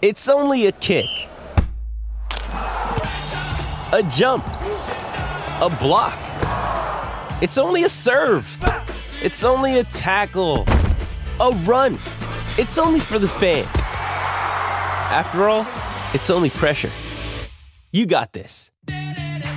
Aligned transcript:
It's 0.00 0.28
only 0.28 0.66
a 0.66 0.72
kick, 0.72 1.08
a 2.52 4.08
jump, 4.12 4.46
a 4.46 5.76
block. 5.80 6.16
It's 7.42 7.58
only 7.58 7.82
a 7.82 7.88
serve. 7.88 8.46
It's 9.20 9.42
only 9.42 9.80
a 9.80 9.82
tackle, 9.82 10.66
a 11.40 11.50
run. 11.64 11.94
It's 12.58 12.78
only 12.78 13.00
for 13.00 13.18
the 13.18 13.26
fans. 13.26 13.66
After 15.10 15.48
all, 15.48 15.66
it's 16.14 16.30
only 16.30 16.50
pressure. 16.50 16.90
You 17.90 18.06
got 18.06 18.32
this. 18.32 18.70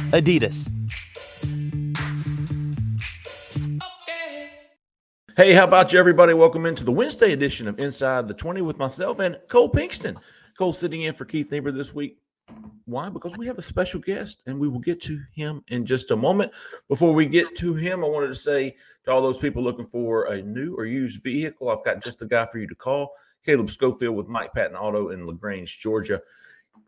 Adidas. 0.10 0.72
Hey, 5.38 5.54
how 5.54 5.64
about 5.64 5.94
you, 5.94 5.98
everybody? 5.98 6.34
Welcome 6.34 6.66
into 6.66 6.84
the 6.84 6.92
Wednesday 6.92 7.32
edition 7.32 7.68
of 7.68 7.80
Inside 7.80 8.28
the 8.28 8.34
20 8.34 8.62
with 8.62 8.78
myself 8.78 9.20
and 9.20 9.40
Cole 9.48 9.72
Pinkston. 9.72 10.18
Cole 10.62 10.74
sitting 10.74 11.02
in 11.02 11.14
for 11.16 11.26
Keith 11.26 11.50
Niebuhr 11.50 11.72
this 11.72 11.92
week. 11.92 12.20
Why? 12.86 13.10
Because 13.10 13.36
we 13.36 13.48
have 13.48 13.58
a 13.58 13.64
special 13.64 14.00
guest, 14.00 14.44
and 14.46 14.60
we 14.60 14.68
will 14.68 14.78
get 14.78 15.02
to 15.02 15.20
him 15.34 15.64
in 15.70 15.88
just 15.88 16.12
a 16.12 16.16
moment. 16.16 16.52
Before 16.88 17.14
we 17.14 17.26
get 17.26 17.56
to 17.56 17.74
him, 17.74 18.04
I 18.04 18.08
wanted 18.08 18.28
to 18.28 18.36
say 18.36 18.76
to 19.06 19.12
all 19.12 19.24
those 19.24 19.40
people 19.40 19.64
looking 19.64 19.88
for 19.88 20.26
a 20.26 20.40
new 20.44 20.76
or 20.76 20.86
used 20.86 21.24
vehicle, 21.24 21.70
I've 21.70 21.84
got 21.84 22.04
just 22.04 22.22
a 22.22 22.28
guy 22.28 22.46
for 22.46 22.60
you 22.60 22.68
to 22.68 22.76
call. 22.76 23.12
Caleb 23.44 23.72
Schofield 23.72 24.16
with 24.16 24.28
Mike 24.28 24.54
Patton 24.54 24.78
Auto 24.78 25.10
in 25.10 25.26
LaGrange, 25.26 25.80
Georgia. 25.80 26.22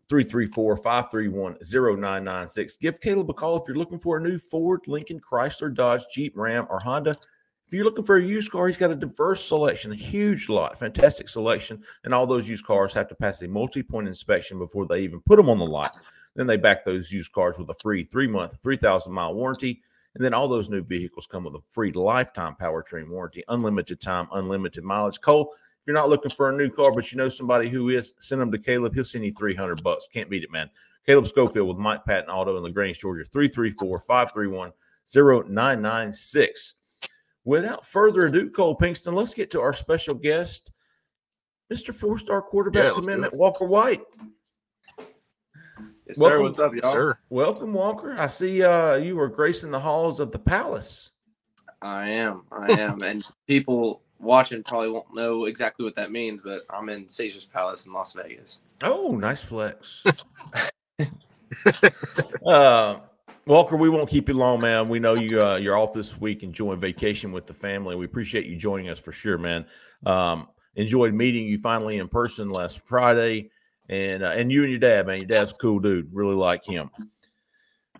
334 0.07 0.77
531 0.77 1.57
0996. 1.63 2.77
Give 2.77 3.01
Caleb 3.01 3.31
a 3.31 3.33
call 3.33 3.59
if 3.59 3.63
you're 3.67 3.75
looking 3.75 3.97
for 3.97 4.17
a 4.17 4.21
new 4.21 4.37
Ford, 4.37 4.81
Lincoln, 4.85 5.19
Chrysler, 5.19 5.73
Dodge, 5.73 6.03
Jeep, 6.13 6.33
Ram, 6.35 6.67
or 6.69 6.79
Honda. 6.79 7.17
If 7.73 7.77
you're 7.77 7.85
looking 7.85 8.03
for 8.03 8.17
a 8.17 8.23
used 8.23 8.51
car, 8.51 8.67
he's 8.67 8.77
got 8.77 8.91
a 8.91 8.95
diverse 8.95 9.43
selection, 9.43 9.91
a 9.91 9.95
huge 9.95 10.47
lot, 10.47 10.77
fantastic 10.77 11.27
selection. 11.27 11.81
And 12.03 12.13
all 12.13 12.27
those 12.27 12.47
used 12.47 12.67
cars 12.67 12.93
have 12.93 13.07
to 13.07 13.15
pass 13.15 13.41
a 13.41 13.47
multi 13.47 13.81
point 13.81 14.07
inspection 14.07 14.59
before 14.59 14.85
they 14.85 14.99
even 14.99 15.21
put 15.21 15.37
them 15.37 15.49
on 15.49 15.57
the 15.57 15.65
lot. 15.65 15.99
Then 16.35 16.45
they 16.45 16.55
back 16.55 16.85
those 16.85 17.11
used 17.11 17.31
cars 17.31 17.57
with 17.57 17.67
a 17.71 17.73
free 17.81 18.03
three 18.03 18.27
month, 18.27 18.61
3,000 18.61 19.11
mile 19.11 19.33
warranty. 19.33 19.81
And 20.13 20.23
then 20.23 20.35
all 20.35 20.47
those 20.47 20.69
new 20.69 20.83
vehicles 20.83 21.25
come 21.25 21.45
with 21.45 21.55
a 21.55 21.63
free 21.67 21.91
lifetime 21.91 22.55
powertrain 22.61 23.09
warranty, 23.09 23.43
unlimited 23.47 23.99
time, 23.99 24.27
unlimited 24.33 24.83
mileage. 24.83 25.19
Cole, 25.19 25.51
if 25.51 25.87
you're 25.87 25.95
not 25.95 26.09
looking 26.09 26.29
for 26.29 26.51
a 26.51 26.55
new 26.55 26.69
car, 26.69 26.91
but 26.91 27.11
you 27.11 27.17
know 27.17 27.27
somebody 27.27 27.69
who 27.69 27.89
is, 27.89 28.13
send 28.19 28.39
them 28.39 28.51
to 28.51 28.59
Caleb. 28.59 28.93
He'll 28.93 29.03
send 29.03 29.25
you 29.25 29.33
300 29.33 29.81
bucks. 29.81 30.07
Can't 30.13 30.29
beat 30.29 30.43
it, 30.43 30.51
man. 30.51 30.69
Caleb 31.07 31.25
Schofield 31.25 31.69
with 31.69 31.77
Mike 31.77 32.05
Patton 32.05 32.29
Auto 32.29 32.55
in 32.55 32.61
LaGrange, 32.61 32.99
Georgia, 32.99 33.25
334 33.25 33.97
531 33.97 34.71
0996. 35.11 36.75
Without 37.45 37.85
further 37.85 38.27
ado, 38.27 38.49
Cole 38.49 38.77
Pinkston, 38.77 39.13
let's 39.13 39.33
get 39.33 39.51
to 39.51 39.61
our 39.61 39.73
special 39.73 40.15
guest, 40.15 40.71
Mr. 41.71 41.93
Four 41.93 42.17
Star 42.17 42.41
Quarterback 42.41 42.93
Yeah, 42.93 42.99
Commitment, 42.99 43.33
Walker 43.33 43.65
White. 43.65 44.01
Yes, 46.07 46.17
Welcome- 46.17 46.37
sir. 46.37 46.41
What's 46.41 46.59
up, 46.59 46.73
y'all? 46.75 46.91
sir. 46.91 47.17
Welcome, 47.29 47.73
Walker. 47.73 48.15
I 48.17 48.27
see 48.27 48.63
uh, 48.63 48.95
you 48.95 49.15
were 49.15 49.29
gracing 49.29 49.71
the 49.71 49.79
halls 49.79 50.19
of 50.19 50.31
the 50.31 50.39
palace. 50.39 51.11
I 51.81 52.09
am. 52.09 52.43
I 52.51 52.71
am. 52.79 53.01
and 53.03 53.23
people 53.47 54.01
watching 54.19 54.63
probably 54.63 54.89
won't 54.89 55.13
know 55.13 55.45
exactly 55.45 55.83
what 55.83 55.95
that 55.95 56.11
means, 56.11 56.41
but 56.41 56.61
I'm 56.69 56.87
in 56.87 57.07
Caesar's 57.09 57.45
Palace 57.45 57.85
in 57.85 57.91
Las 57.93 58.13
Vegas. 58.13 58.61
Oh, 58.83 59.11
nice 59.11 59.43
flex. 59.43 60.05
uh, 62.45 62.99
Walker, 63.45 63.75
we 63.75 63.89
won't 63.89 64.09
keep 64.09 64.29
you 64.29 64.35
long, 64.35 64.61
man. 64.61 64.87
We 64.87 64.99
know 64.99 65.15
you 65.15 65.43
uh, 65.45 65.57
you're 65.57 65.77
off 65.77 65.93
this 65.93 66.17
week, 66.19 66.43
enjoying 66.43 66.79
vacation 66.79 67.31
with 67.31 67.45
the 67.45 67.53
family. 67.53 67.95
We 67.95 68.05
appreciate 68.05 68.45
you 68.45 68.55
joining 68.55 68.89
us 68.89 68.99
for 68.99 69.11
sure, 69.11 69.37
man. 69.37 69.65
Um, 70.05 70.47
enjoyed 70.75 71.13
meeting 71.13 71.45
you 71.45 71.57
finally 71.57 71.97
in 71.97 72.07
person 72.07 72.49
last 72.49 72.87
Friday, 72.87 73.49
and 73.89 74.23
uh, 74.23 74.29
and 74.29 74.49
you 74.49 74.63
and 74.63 74.71
your 74.71 74.79
dad, 74.79 75.07
man. 75.07 75.17
Your 75.17 75.27
dad's 75.27 75.51
a 75.51 75.55
cool 75.55 75.79
dude. 75.79 76.09
Really 76.13 76.35
like 76.35 76.63
him. 76.63 76.89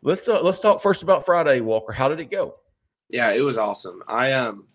Let's 0.01 0.29
uh, 0.29 0.41
let's 0.41 0.61
talk 0.61 0.81
first 0.81 1.03
about 1.03 1.25
Friday, 1.25 1.59
Walker. 1.59 1.91
How 1.91 2.07
did 2.07 2.21
it 2.21 2.31
go? 2.31 2.55
Yeah, 3.09 3.31
it 3.31 3.41
was 3.41 3.57
awesome. 3.57 4.01
I 4.07 4.31
um 4.31 4.65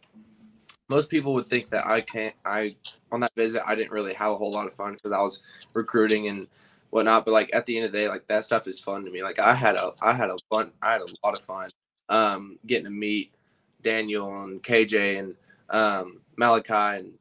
most 0.89 1.09
people 1.09 1.33
would 1.34 1.49
think 1.49 1.71
that 1.71 1.87
I 1.87 2.03
can't 2.03 2.34
I 2.45 2.77
on 3.11 3.21
that 3.21 3.33
visit 3.37 3.62
I 3.67 3.75
didn't 3.75 3.91
really 3.91 4.15
have 4.15 4.33
a 4.33 4.37
whole 4.37 4.53
lot 4.53 4.67
of 4.67 4.75
fun 4.75 4.93
because 4.93 5.12
I 5.12 5.21
was 5.23 5.43
recruiting 5.73 6.28
and 6.28 6.47
whatnot. 6.91 7.25
But 7.25 7.32
like 7.32 7.50
at 7.53 7.66
the 7.66 7.76
end 7.76 7.87
of 7.87 7.93
the 7.93 7.99
day, 7.99 8.09
like 8.09 8.26
that 8.28 8.44
stuff 8.44 8.66
is 8.66 8.81
fun 8.81 9.04
to 9.04 9.10
me. 9.10 9.22
Like 9.22 9.38
I 9.38 9.54
had 9.54 9.76
a 9.76 9.93
I 10.00 10.12
had 10.12 10.31
a 10.31 10.37
fun 10.50 10.72
I 10.82 10.93
had 10.93 11.03
a 11.03 11.06
lot 11.25 11.34
of 11.34 11.41
fun 11.41 11.71
um 12.09 12.59
getting 12.66 12.84
to 12.84 12.91
meet 12.91 13.34
Daniel 13.82 14.43
and 14.44 14.62
KJ 14.62 15.19
and 15.19 15.34
um 15.71 16.21
Malachi 16.37 17.00
and 17.00 17.12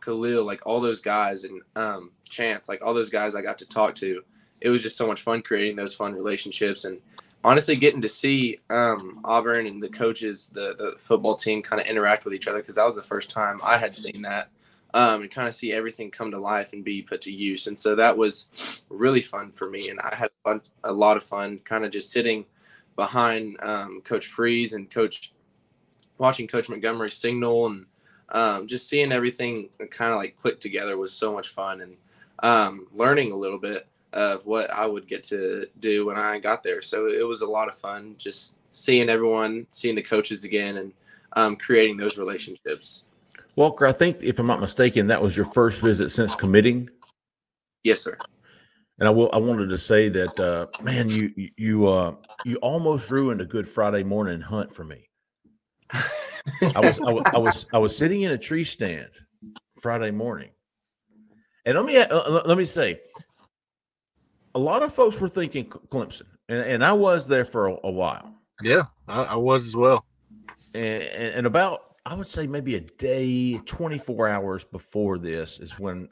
Khalil, 0.00 0.44
like 0.44 0.66
all 0.66 0.80
those 0.80 1.00
guys 1.00 1.44
and 1.44 1.62
um 1.76 2.10
Chance, 2.28 2.68
like 2.68 2.84
all 2.84 2.94
those 2.94 3.10
guys 3.10 3.34
I 3.34 3.42
got 3.42 3.58
to 3.58 3.66
talk 3.66 3.94
to. 3.96 4.22
It 4.60 4.70
was 4.70 4.82
just 4.82 4.96
so 4.96 5.06
much 5.06 5.22
fun 5.22 5.42
creating 5.42 5.76
those 5.76 5.94
fun 5.94 6.14
relationships 6.14 6.84
and 6.84 7.00
honestly 7.44 7.76
getting 7.76 8.00
to 8.00 8.08
see 8.08 8.58
um, 8.70 9.20
Auburn 9.24 9.66
and 9.66 9.80
the 9.82 9.88
coaches, 9.88 10.50
the 10.52 10.74
the 10.76 10.96
football 10.98 11.36
team, 11.36 11.62
kind 11.62 11.80
of 11.80 11.86
interact 11.86 12.24
with 12.24 12.34
each 12.34 12.48
other 12.48 12.58
because 12.58 12.76
that 12.76 12.86
was 12.86 12.96
the 12.96 13.02
first 13.02 13.30
time 13.30 13.60
I 13.62 13.76
had 13.76 13.94
seen 13.94 14.22
that, 14.22 14.48
um, 14.94 15.22
and 15.22 15.30
kind 15.30 15.46
of 15.46 15.54
see 15.54 15.72
everything 15.72 16.10
come 16.10 16.30
to 16.30 16.38
life 16.38 16.72
and 16.72 16.84
be 16.84 17.02
put 17.02 17.20
to 17.22 17.32
use. 17.32 17.66
And 17.66 17.78
so 17.78 17.94
that 17.96 18.16
was 18.16 18.80
really 18.88 19.20
fun 19.20 19.52
for 19.52 19.68
me, 19.68 19.90
and 19.90 20.00
I 20.00 20.14
had 20.14 20.30
fun, 20.42 20.62
a 20.82 20.92
lot 20.92 21.18
of 21.18 21.22
fun, 21.22 21.58
kind 21.64 21.84
of 21.84 21.90
just 21.90 22.10
sitting 22.10 22.46
behind 22.96 23.56
um, 23.60 24.00
Coach 24.02 24.26
Freeze 24.26 24.72
and 24.72 24.90
Coach, 24.90 25.32
watching 26.16 26.46
Coach 26.46 26.68
Montgomery 26.68 27.10
signal 27.10 27.66
and 27.66 27.86
um, 28.28 28.66
just 28.66 28.88
seeing 28.88 29.12
everything 29.12 29.68
kind 29.90 30.12
of 30.12 30.16
like 30.16 30.36
click 30.36 30.60
together 30.60 30.96
was 30.96 31.12
so 31.12 31.32
much 31.32 31.48
fun 31.48 31.80
and 31.80 31.96
um, 32.38 32.86
learning 32.92 33.32
a 33.32 33.36
little 33.36 33.58
bit 33.58 33.86
of 34.12 34.46
what 34.46 34.70
I 34.70 34.86
would 34.86 35.08
get 35.08 35.24
to 35.24 35.66
do 35.80 36.06
when 36.06 36.16
I 36.16 36.38
got 36.38 36.62
there. 36.62 36.82
So 36.82 37.08
it 37.08 37.26
was 37.26 37.42
a 37.42 37.46
lot 37.46 37.68
of 37.68 37.74
fun 37.74 38.14
just 38.16 38.56
seeing 38.72 39.08
everyone, 39.08 39.66
seeing 39.72 39.96
the 39.96 40.02
coaches 40.02 40.44
again, 40.44 40.76
and 40.76 40.92
um, 41.32 41.56
creating 41.56 41.96
those 41.96 42.16
relationships. 42.16 43.04
Walker, 43.56 43.86
I 43.86 43.92
think 43.92 44.22
if 44.22 44.38
I'm 44.38 44.46
not 44.46 44.60
mistaken, 44.60 45.06
that 45.08 45.22
was 45.22 45.36
your 45.36 45.46
first 45.46 45.80
visit 45.80 46.10
since 46.10 46.34
committing. 46.34 46.88
Yes, 47.84 48.00
sir. 48.00 48.16
And 48.98 49.08
I 49.08 49.10
will. 49.10 49.30
I 49.32 49.38
wanted 49.38 49.68
to 49.70 49.78
say 49.78 50.08
that, 50.10 50.38
uh, 50.38 50.66
man, 50.82 51.08
you 51.08 51.32
you 51.56 51.88
uh, 51.88 52.14
you 52.44 52.56
almost 52.56 53.10
ruined 53.10 53.40
a 53.40 53.44
good 53.44 53.66
Friday 53.66 54.04
morning 54.04 54.40
hunt 54.40 54.72
for 54.72 54.84
me. 54.84 55.08
I 55.92 56.80
was, 56.80 57.00
I 57.00 57.12
was 57.12 57.24
I 57.34 57.38
was 57.38 57.66
I 57.72 57.78
was 57.78 57.96
sitting 57.96 58.22
in 58.22 58.32
a 58.32 58.38
tree 58.38 58.64
stand 58.64 59.10
Friday 59.80 60.12
morning, 60.12 60.50
and 61.64 61.76
let 61.76 61.84
me 61.86 61.96
uh, 61.96 62.42
let 62.46 62.56
me 62.56 62.64
say, 62.64 63.00
a 64.54 64.58
lot 64.58 64.82
of 64.82 64.94
folks 64.94 65.20
were 65.20 65.28
thinking 65.28 65.64
Clemson, 65.66 66.26
and, 66.48 66.60
and 66.60 66.84
I 66.84 66.92
was 66.92 67.26
there 67.26 67.44
for 67.44 67.68
a, 67.68 67.76
a 67.84 67.90
while, 67.90 68.32
Yeah, 68.62 68.84
I, 69.08 69.22
I 69.22 69.34
was 69.36 69.66
as 69.66 69.74
well. 69.74 70.04
and, 70.74 71.02
and 71.02 71.34
and 71.34 71.46
about 71.48 71.93
I 72.06 72.14
would 72.14 72.26
say 72.26 72.46
maybe 72.46 72.74
a 72.76 72.80
day, 72.80 73.58
24 73.64 74.28
hours 74.28 74.64
before 74.64 75.18
this 75.18 75.58
is 75.58 75.78
when 75.78 76.08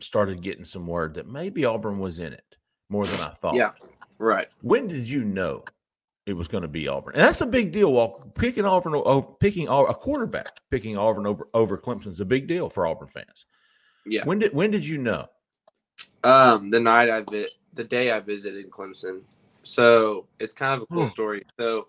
started 0.00 0.42
getting 0.42 0.64
some 0.64 0.86
word 0.86 1.14
that 1.14 1.28
maybe 1.28 1.64
Auburn 1.64 1.98
was 1.98 2.18
in 2.18 2.32
it 2.32 2.56
more 2.90 3.06
than 3.06 3.20
I 3.20 3.30
thought. 3.30 3.54
Yeah, 3.54 3.70
right. 4.18 4.48
When 4.62 4.88
did 4.88 5.08
you 5.08 5.24
know 5.24 5.64
it 6.26 6.32
was 6.32 6.48
going 6.48 6.62
to 6.62 6.68
be 6.68 6.88
Auburn? 6.88 7.14
And 7.14 7.22
that's 7.22 7.40
a 7.40 7.46
big 7.46 7.70
deal. 7.70 7.92
Walker 7.92 8.28
picking 8.34 8.64
Auburn 8.64 8.94
over 8.94 9.28
picking 9.38 9.68
a 9.68 9.94
quarterback, 9.94 10.50
picking 10.70 10.96
Auburn 10.96 11.26
over 11.26 11.48
over 11.54 11.78
Clemson 11.78 12.08
is 12.08 12.20
a 12.20 12.24
big 12.26 12.48
deal 12.48 12.68
for 12.68 12.86
Auburn 12.86 13.08
fans. 13.08 13.46
Yeah. 14.04 14.24
When 14.24 14.40
did 14.40 14.52
when 14.52 14.72
did 14.72 14.86
you 14.86 14.98
know? 14.98 15.26
Um, 16.24 16.70
the 16.70 16.80
night 16.80 17.08
I 17.08 17.20
vi- 17.20 17.50
the 17.74 17.84
day 17.84 18.10
I 18.10 18.18
visited 18.20 18.68
Clemson. 18.70 19.20
So 19.62 20.26
it's 20.40 20.54
kind 20.54 20.74
of 20.74 20.82
a 20.82 20.86
cool 20.86 21.04
Hmm. 21.04 21.10
story. 21.10 21.44
So 21.58 21.86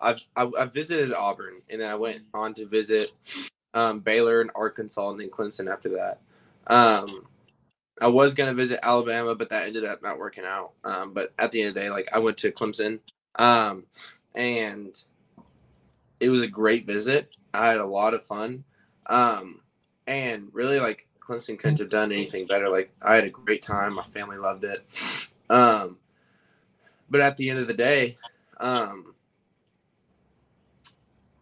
I've, 0.00 0.20
I, 0.36 0.50
I 0.58 0.64
visited 0.66 1.12
Auburn 1.12 1.62
and 1.68 1.80
then 1.80 1.90
I 1.90 1.94
went 1.94 2.22
on 2.34 2.54
to 2.54 2.66
visit 2.66 3.10
um, 3.74 4.00
Baylor 4.00 4.40
and 4.40 4.50
Arkansas 4.54 5.10
and 5.10 5.20
then 5.20 5.30
Clemson 5.30 5.70
after 5.70 5.90
that. 5.90 6.20
Um, 6.66 7.26
I 8.00 8.08
was 8.08 8.34
gonna 8.34 8.54
visit 8.54 8.80
Alabama, 8.82 9.34
but 9.34 9.50
that 9.50 9.66
ended 9.66 9.84
up 9.84 10.02
not 10.02 10.18
working 10.18 10.44
out. 10.44 10.72
Um, 10.84 11.12
but 11.12 11.32
at 11.38 11.50
the 11.52 11.60
end 11.60 11.68
of 11.70 11.74
the 11.74 11.80
day, 11.80 11.90
like 11.90 12.08
I 12.12 12.18
went 12.18 12.36
to 12.38 12.52
Clemson, 12.52 13.00
um, 13.36 13.84
and 14.34 14.96
it 16.20 16.28
was 16.28 16.42
a 16.42 16.46
great 16.46 16.86
visit. 16.86 17.30
I 17.52 17.68
had 17.68 17.78
a 17.78 17.86
lot 17.86 18.14
of 18.14 18.24
fun, 18.24 18.64
um, 19.06 19.60
and 20.06 20.48
really 20.52 20.78
like 20.78 21.06
Clemson 21.20 21.58
couldn't 21.58 21.78
have 21.78 21.88
done 21.88 22.12
anything 22.12 22.46
better. 22.46 22.68
Like 22.68 22.90
I 23.02 23.16
had 23.16 23.24
a 23.24 23.30
great 23.30 23.62
time. 23.62 23.94
My 23.94 24.02
family 24.02 24.36
loved 24.36 24.64
it. 24.64 24.84
Um, 25.50 25.96
but 27.10 27.20
at 27.20 27.36
the 27.36 27.50
end 27.50 27.58
of 27.58 27.66
the 27.66 27.74
day, 27.74 28.16
um, 28.58 29.14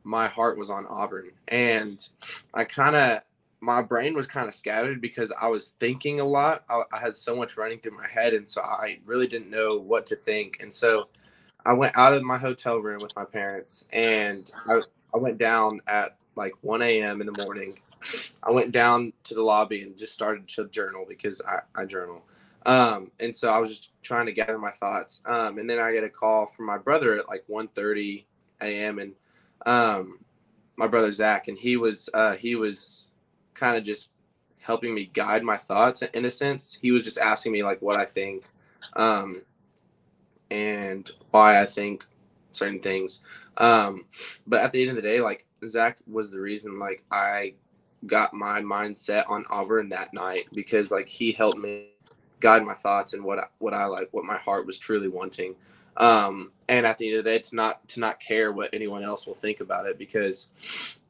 my 0.06 0.28
heart 0.28 0.58
was 0.58 0.70
on 0.70 0.86
Auburn, 0.86 1.30
and 1.48 2.06
I 2.54 2.64
kind 2.64 2.96
of 2.96 3.20
my 3.60 3.82
brain 3.82 4.14
was 4.14 4.26
kind 4.26 4.46
of 4.46 4.54
scattered 4.54 5.00
because 5.00 5.32
I 5.40 5.48
was 5.48 5.70
thinking 5.80 6.20
a 6.20 6.24
lot. 6.24 6.64
I, 6.68 6.82
I 6.92 6.98
had 6.98 7.16
so 7.16 7.34
much 7.34 7.56
running 7.56 7.80
through 7.80 7.96
my 7.96 8.06
head, 8.06 8.34
and 8.34 8.46
so 8.46 8.60
I 8.62 8.98
really 9.04 9.26
didn't 9.26 9.50
know 9.50 9.76
what 9.76 10.06
to 10.06 10.16
think. 10.16 10.58
And 10.60 10.72
so 10.72 11.08
I 11.64 11.72
went 11.72 11.96
out 11.96 12.12
of 12.12 12.22
my 12.22 12.38
hotel 12.38 12.78
room 12.78 13.00
with 13.02 13.14
my 13.16 13.24
parents, 13.24 13.86
and 13.92 14.50
I, 14.68 14.80
I 15.14 15.18
went 15.18 15.38
down 15.38 15.80
at 15.86 16.16
like 16.36 16.52
1 16.60 16.82
a.m. 16.82 17.20
in 17.20 17.26
the 17.26 17.44
morning 17.44 17.78
I 18.42 18.50
went 18.50 18.72
down 18.72 19.12
to 19.24 19.34
the 19.34 19.42
lobby 19.42 19.82
and 19.82 19.96
just 19.96 20.12
started 20.12 20.48
to 20.48 20.68
journal 20.68 21.04
because 21.08 21.42
I, 21.42 21.60
I 21.80 21.84
journal. 21.84 22.22
Um, 22.64 23.10
and 23.20 23.34
so 23.34 23.48
I 23.48 23.58
was 23.58 23.70
just 23.70 23.90
trying 24.02 24.26
to 24.26 24.32
gather 24.32 24.58
my 24.58 24.70
thoughts. 24.70 25.22
Um, 25.24 25.58
and 25.58 25.68
then 25.68 25.78
I 25.78 25.92
get 25.92 26.04
a 26.04 26.08
call 26.08 26.46
from 26.46 26.66
my 26.66 26.78
brother 26.78 27.16
at 27.16 27.28
like 27.28 27.44
1.30 27.50 28.24
a.m. 28.60 28.98
and 28.98 29.12
um, 29.64 30.18
my 30.76 30.86
brother 30.86 31.12
Zach, 31.12 31.48
and 31.48 31.56
he 31.56 31.76
was 31.76 32.08
uh, 32.12 32.34
he 32.34 32.54
was 32.54 33.10
kind 33.54 33.76
of 33.76 33.84
just 33.84 34.12
helping 34.60 34.94
me 34.94 35.10
guide 35.12 35.42
my 35.42 35.56
thoughts 35.56 36.02
in 36.02 36.24
a 36.24 36.30
sense. 36.30 36.78
He 36.80 36.90
was 36.90 37.04
just 37.04 37.18
asking 37.18 37.52
me 37.52 37.62
like 37.62 37.80
what 37.80 37.96
I 37.96 38.04
think, 38.04 38.44
um, 38.94 39.42
and 40.50 41.10
why 41.30 41.60
I 41.60 41.66
think 41.66 42.04
certain 42.52 42.80
things. 42.80 43.20
Um, 43.58 44.04
but 44.46 44.62
at 44.62 44.72
the 44.72 44.80
end 44.80 44.90
of 44.90 44.96
the 44.96 45.02
day, 45.02 45.20
like 45.20 45.46
Zach 45.66 45.98
was 46.06 46.30
the 46.30 46.40
reason 46.40 46.78
like 46.78 47.04
I 47.10 47.54
got 48.06 48.34
my 48.34 48.60
mindset 48.60 49.28
on 49.28 49.44
Auburn 49.50 49.88
that 49.90 50.12
night 50.12 50.46
because 50.52 50.90
like 50.90 51.08
he 51.08 51.32
helped 51.32 51.58
me 51.58 51.90
guide 52.40 52.64
my 52.64 52.74
thoughts 52.74 53.14
and 53.14 53.24
what 53.24 53.38
I, 53.38 53.46
what 53.58 53.74
I 53.74 53.86
like, 53.86 54.08
what 54.12 54.24
my 54.24 54.36
heart 54.36 54.66
was 54.66 54.78
truly 54.78 55.08
wanting. 55.08 55.54
Um, 55.96 56.52
and 56.68 56.86
at 56.86 56.98
the 56.98 57.08
end 57.08 57.18
of 57.18 57.24
the 57.24 57.30
day, 57.30 57.38
to 57.38 57.56
not 57.56 57.86
to 57.88 58.00
not 58.00 58.20
care 58.20 58.52
what 58.52 58.70
anyone 58.72 59.02
else 59.02 59.26
will 59.26 59.34
think 59.34 59.60
about 59.60 59.86
it 59.86 59.98
because 59.98 60.48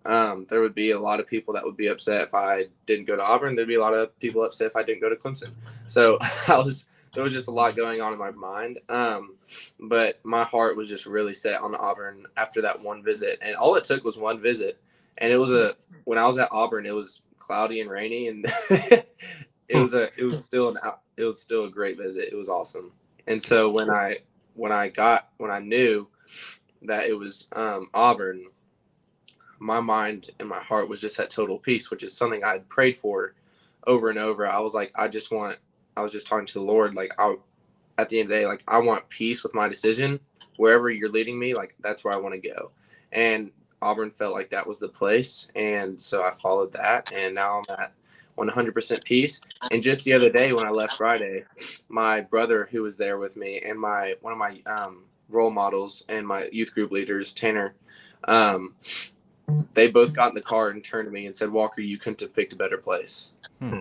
um, 0.04 0.46
there 0.48 0.60
would 0.60 0.74
be 0.74 0.92
a 0.92 1.00
lot 1.00 1.20
of 1.20 1.26
people 1.26 1.52
that 1.54 1.64
would 1.64 1.76
be 1.76 1.88
upset 1.88 2.22
if 2.22 2.34
I 2.34 2.66
didn't 2.86 3.06
go 3.06 3.16
to 3.16 3.22
Auburn. 3.22 3.54
There'd 3.54 3.68
be 3.68 3.74
a 3.74 3.80
lot 3.80 3.94
of 3.94 4.16
people 4.20 4.44
upset 4.44 4.68
if 4.68 4.76
I 4.76 4.82
didn't 4.82 5.00
go 5.00 5.08
to 5.08 5.16
Clemson. 5.16 5.52
So 5.88 6.18
I 6.48 6.58
was 6.58 6.86
there 7.14 7.24
was 7.24 7.32
just 7.32 7.48
a 7.48 7.50
lot 7.50 7.74
going 7.74 8.02
on 8.02 8.12
in 8.12 8.18
my 8.18 8.30
mind. 8.30 8.78
Um, 8.90 9.36
but 9.80 10.20
my 10.22 10.44
heart 10.44 10.76
was 10.76 10.88
just 10.88 11.06
really 11.06 11.34
set 11.34 11.60
on 11.60 11.74
Auburn 11.74 12.26
after 12.36 12.60
that 12.62 12.80
one 12.80 13.02
visit, 13.02 13.38
and 13.42 13.56
all 13.56 13.74
it 13.74 13.84
took 13.84 14.04
was 14.04 14.18
one 14.18 14.38
visit, 14.38 14.78
and 15.18 15.32
it 15.32 15.38
was 15.38 15.52
a 15.52 15.74
when 16.04 16.18
I 16.18 16.26
was 16.26 16.38
at 16.38 16.50
Auburn, 16.52 16.86
it 16.86 16.94
was 16.94 17.22
cloudy 17.38 17.80
and 17.80 17.90
rainy, 17.90 18.28
and 18.28 18.44
it 18.70 19.08
was 19.74 19.94
a 19.94 20.10
it 20.16 20.24
was 20.24 20.44
still 20.44 20.68
an 20.68 20.76
it 21.16 21.24
was 21.24 21.40
still 21.40 21.64
a 21.64 21.70
great 21.70 21.96
visit. 21.98 22.28
It 22.30 22.36
was 22.36 22.48
awesome. 22.48 22.92
And 23.26 23.42
so 23.42 23.70
when 23.70 23.90
I 23.90 24.18
when 24.56 24.72
I 24.72 24.88
got 24.88 25.28
when 25.36 25.50
I 25.50 25.60
knew 25.60 26.08
that 26.82 27.06
it 27.06 27.14
was 27.14 27.46
um, 27.52 27.88
Auburn, 27.94 28.46
my 29.58 29.80
mind 29.80 30.30
and 30.40 30.48
my 30.48 30.60
heart 30.60 30.88
was 30.88 31.00
just 31.00 31.18
at 31.20 31.30
total 31.30 31.58
peace, 31.58 31.90
which 31.90 32.02
is 32.02 32.12
something 32.12 32.42
I 32.42 32.52
had 32.52 32.68
prayed 32.68 32.96
for 32.96 33.34
over 33.86 34.10
and 34.10 34.18
over. 34.18 34.46
I 34.46 34.58
was 34.58 34.74
like, 34.74 34.92
I 34.94 35.08
just 35.08 35.30
want. 35.30 35.58
I 35.96 36.02
was 36.02 36.12
just 36.12 36.26
talking 36.26 36.44
to 36.46 36.54
the 36.54 36.60
Lord, 36.60 36.94
like 36.94 37.12
I, 37.18 37.36
at 37.96 38.10
the 38.10 38.18
end 38.20 38.26
of 38.26 38.30
the 38.30 38.34
day, 38.36 38.46
like 38.46 38.62
I 38.68 38.78
want 38.78 39.08
peace 39.08 39.42
with 39.42 39.54
my 39.54 39.68
decision. 39.68 40.20
Wherever 40.56 40.90
you're 40.90 41.10
leading 41.10 41.38
me, 41.38 41.54
like 41.54 41.74
that's 41.80 42.04
where 42.04 42.12
I 42.12 42.18
want 42.18 42.34
to 42.34 42.48
go. 42.48 42.70
And 43.12 43.50
Auburn 43.80 44.10
felt 44.10 44.34
like 44.34 44.50
that 44.50 44.66
was 44.66 44.78
the 44.78 44.88
place, 44.88 45.48
and 45.54 45.98
so 46.00 46.22
I 46.22 46.30
followed 46.30 46.72
that, 46.72 47.12
and 47.12 47.34
now 47.34 47.58
I'm 47.58 47.78
at 47.78 47.92
100% 48.36 49.04
peace. 49.04 49.40
And 49.70 49.82
just 49.82 50.04
the 50.04 50.12
other 50.12 50.30
day 50.30 50.52
when 50.52 50.66
I 50.66 50.70
left 50.70 50.94
Friday, 50.94 51.44
my 51.88 52.20
brother 52.20 52.68
who 52.70 52.82
was 52.82 52.96
there 52.96 53.18
with 53.18 53.36
me 53.36 53.60
and 53.66 53.78
my 53.78 54.14
one 54.20 54.32
of 54.32 54.38
my 54.38 54.60
um, 54.66 55.04
role 55.28 55.50
models 55.50 56.04
and 56.08 56.26
my 56.26 56.48
youth 56.52 56.74
group 56.74 56.92
leaders, 56.92 57.32
Tanner, 57.32 57.74
um, 58.24 58.74
they 59.72 59.88
both 59.88 60.14
got 60.14 60.30
in 60.30 60.34
the 60.34 60.40
car 60.40 60.70
and 60.70 60.82
turned 60.82 61.06
to 61.06 61.12
me 61.12 61.26
and 61.26 61.34
said, 61.34 61.50
"Walker, 61.50 61.80
you 61.80 61.98
couldn't 61.98 62.20
have 62.20 62.34
picked 62.34 62.52
a 62.52 62.56
better 62.56 62.78
place." 62.78 63.32
Hmm. 63.60 63.78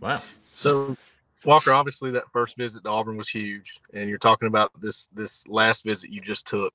Wow. 0.00 0.22
So, 0.54 0.96
Walker, 1.44 1.72
obviously 1.72 2.10
that 2.12 2.30
first 2.32 2.56
visit 2.56 2.84
to 2.84 2.90
Auburn 2.90 3.16
was 3.16 3.28
huge, 3.28 3.80
and 3.92 4.08
you're 4.08 4.18
talking 4.18 4.48
about 4.48 4.72
this 4.80 5.08
this 5.12 5.46
last 5.46 5.84
visit 5.84 6.10
you 6.10 6.20
just 6.20 6.46
took. 6.46 6.72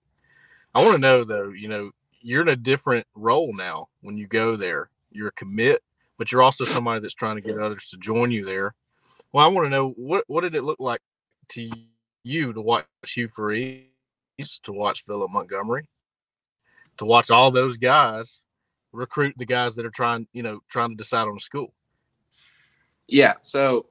I 0.76 0.82
want 0.82 0.94
to 0.94 1.02
know 1.02 1.24
though, 1.24 1.50
you 1.50 1.68
know, 1.68 1.92
you're 2.22 2.42
in 2.42 2.48
a 2.48 2.56
different 2.56 3.06
role 3.16 3.54
now 3.54 3.90
when 4.02 4.18
you 4.18 4.28
go 4.28 4.56
there. 4.56 4.90
You're 5.12 5.28
a 5.28 5.34
commit 5.34 5.84
but 6.18 6.32
you're 6.32 6.44
also 6.44 6.66
somebody 6.66 7.02
that's 7.02 7.14
trying 7.14 7.36
to 7.36 7.42
get 7.42 7.60
others 7.60 7.88
to 7.90 7.98
join 7.98 8.32
you 8.32 8.46
there. 8.46 8.76
Well, 9.32 9.46
I 9.46 9.50
want 9.50 9.66
to 9.66 9.70
know 9.70 9.90
what 9.92 10.24
what 10.28 10.42
did 10.42 10.56
it 10.56 10.64
look 10.64 10.80
like 10.80 11.02
to 11.50 11.70
you 12.24 12.54
to 12.54 12.62
watch 12.62 12.86
Hugh 13.06 13.28
Freeze, 13.30 13.86
to 14.64 14.72
watch 14.72 15.04
Philip 15.06 15.32
Montgomery, 15.32 15.88
to 16.98 17.06
watch 17.06 17.32
all 17.32 17.52
those 17.52 17.78
guys 17.78 18.42
recruit 18.92 19.34
the 19.38 19.46
guys 19.46 19.76
that 19.76 19.86
are 19.86 19.92
trying, 19.92 20.28
you 20.34 20.44
know, 20.44 20.62
trying 20.70 20.90
to 20.90 20.96
decide 20.96 21.28
on 21.28 21.36
a 21.36 21.40
school. 21.40 21.74
Yeah, 23.08 23.34
so 23.42 23.88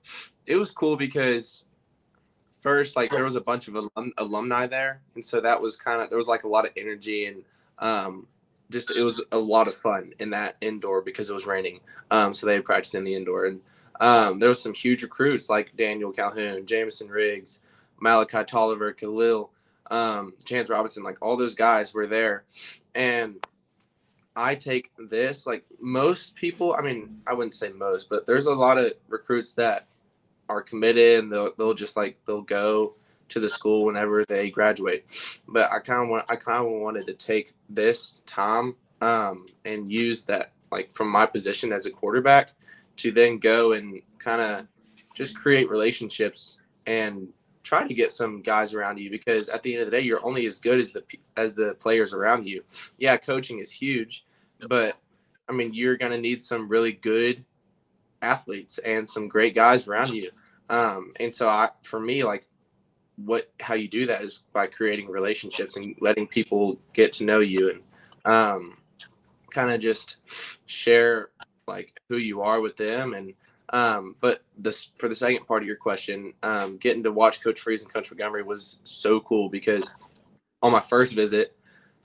it 0.47 0.57
was 0.57 0.71
cool 0.71 0.97
because 0.97 1.65
first, 2.61 2.97
like, 2.97 3.11
there 3.11 3.25
was 3.25 3.37
a 3.37 3.41
bunch 3.41 3.69
of 3.69 3.75
alum, 3.75 4.13
alumni 4.17 4.67
there, 4.67 5.03
and 5.15 5.25
so 5.25 5.41
that 5.41 5.61
was 5.61 5.77
kind 5.77 6.01
of 6.01 6.09
there 6.09 6.19
was 6.19 6.29
like 6.29 6.45
a 6.45 6.49
lot 6.49 6.65
of 6.65 6.73
energy 6.77 7.27
and 7.27 7.43
um, 7.79 8.27
just 8.73 8.91
it 8.97 9.03
was 9.03 9.23
a 9.33 9.39
lot 9.39 9.69
of 9.69 9.75
fun 9.75 10.13
in 10.19 10.31
that 10.31 10.57
indoor 10.61 11.03
because 11.03 11.31
it 11.31 11.35
was 11.35 11.47
raining. 11.47 11.81
Um, 12.11 12.35
so 12.35 12.47
they 12.47 12.55
had 12.55 12.65
practiced 12.65 12.95
in 12.95 13.05
the 13.05 13.15
indoor, 13.15 13.47
and 13.47 13.61
um, 14.01 14.39
there 14.39 14.49
was 14.49 14.63
some 14.63 14.75
huge 14.75 15.03
recruits 15.03 15.49
like 15.49 15.77
Daniel 15.77 16.13
Calhoun, 16.13 16.67
Jameson 16.67 17.09
Riggs, 17.09 17.61
Malachi 18.01 18.45
Tolliver, 18.45 18.93
Khalil, 18.93 19.51
um, 19.91 20.35
Chance 20.45 20.69
Robinson, 20.71 21.03
like 21.03 21.19
all 21.21 21.37
those 21.37 21.55
guys 21.55 21.95
were 21.95 22.07
there, 22.07 22.45
and 22.95 23.37
I 24.35 24.55
take 24.55 24.91
this 24.99 25.47
like 25.47 25.65
most 25.81 26.35
people. 26.35 26.75
I 26.75 26.81
mean, 26.81 27.21
I 27.27 27.35
wouldn't 27.35 27.55
say 27.55 27.71
most, 27.71 28.09
but 28.09 28.27
there's 28.27 28.47
a 28.47 28.55
lot 28.55 28.79
of 28.79 28.93
recruits 29.09 29.55
that 29.55 29.87
are 30.49 30.63
committed 30.63 31.21
and 31.21 31.33
they'll 31.33 31.53
they'll 31.57 31.75
just 31.75 31.97
like 31.97 32.19
they'll 32.27 32.43
go 32.43 32.95
to 33.33 33.41
the 33.41 33.49
school 33.49 33.85
whenever 33.85 34.25
they 34.25 34.51
graduate. 34.51 35.05
But 35.49 35.71
I 35.73 35.79
kind 35.79 36.03
of 36.03 36.09
want 36.09 36.27
I 36.29 36.37
kind 36.37 36.65
of 36.65 36.71
wanted 36.71 37.07
to 37.07 37.15
take 37.15 37.53
this 37.69 38.21
time 38.21 38.77
um, 39.01 39.47
and 39.65 39.91
use 39.91 40.25
that 40.27 40.53
like 40.71 40.91
from 40.91 41.09
my 41.09 41.27
position 41.27 41.73
as 41.73 41.87
a 41.87 41.91
quarterback 41.91 42.53
to 42.97 43.11
then 43.11 43.39
go 43.39 43.73
and 43.73 44.01
kind 44.19 44.41
of 44.41 44.67
just 45.15 45.37
create 45.37 45.69
relationships 45.69 46.59
and 46.87 47.29
try 47.63 47.87
to 47.87 47.95
get 47.95 48.11
some 48.11 48.43
guys 48.43 48.75
around 48.75 48.99
you 48.99 49.11
because 49.11 49.49
at 49.49 49.63
the 49.63 49.73
end 49.73 49.83
of 49.83 49.91
the 49.91 49.97
day 49.97 50.03
you're 50.03 50.25
only 50.25 50.47
as 50.47 50.59
good 50.59 50.81
as 50.81 50.91
the 50.93 51.05
as 51.37 51.55
the 51.55 51.75
players 51.75 52.13
around 52.13 52.47
you. 52.47 52.63
Yeah, 52.99 53.17
coaching 53.17 53.59
is 53.59 53.71
huge, 53.71 54.25
but 54.69 54.99
I 55.49 55.53
mean 55.53 55.73
you're 55.73 55.97
going 55.97 56.13
to 56.13 56.21
need 56.21 56.41
some 56.41 56.69
really 56.69 56.93
good 56.93 57.45
athletes 58.21 58.79
and 58.79 59.07
some 59.07 59.29
great 59.29 59.55
guys 59.55 59.89
around 59.89 60.11
you. 60.11 60.31
Um, 60.71 61.13
and 61.21 61.33
so 61.33 61.49
I, 61.49 61.71
for 61.83 62.01
me, 62.01 62.25
like 62.25 62.47
what 63.25 63.51
how 63.61 63.75
you 63.75 63.89
do 63.89 64.07
that 64.07 64.23
is 64.23 64.43
by 64.53 64.67
creating 64.67 65.09
relationships 65.09 65.77
and 65.77 65.95
letting 66.01 66.27
people 66.27 66.79
get 66.93 67.13
to 67.13 67.25
know 67.25 67.41
you 67.41 67.71
and 67.71 67.81
um, 68.25 68.77
kind 69.51 69.71
of 69.71 69.81
just 69.81 70.17
share 70.67 71.31
like 71.67 72.01
who 72.09 72.17
you 72.17 72.43
are 72.43 72.61
with 72.61 72.77
them 72.77 73.15
and 73.15 73.35
um, 73.71 74.17
but 74.21 74.43
this 74.59 74.91
for 74.99 75.09
the 75.09 75.15
second 75.15 75.47
part 75.47 75.63
of 75.63 75.67
your 75.67 75.77
question 75.77 76.33
um, 76.43 76.77
getting 76.79 77.03
to 77.03 77.13
watch 77.13 77.41
coach 77.43 77.61
freeze 77.61 77.83
and 77.83 77.93
coach 77.93 78.11
montgomery 78.11 78.43
was 78.43 78.81
so 78.85 79.21
cool 79.21 79.49
because 79.49 79.91
on 80.63 80.73
my 80.73 80.81
first 80.81 81.15
visit 81.15 81.57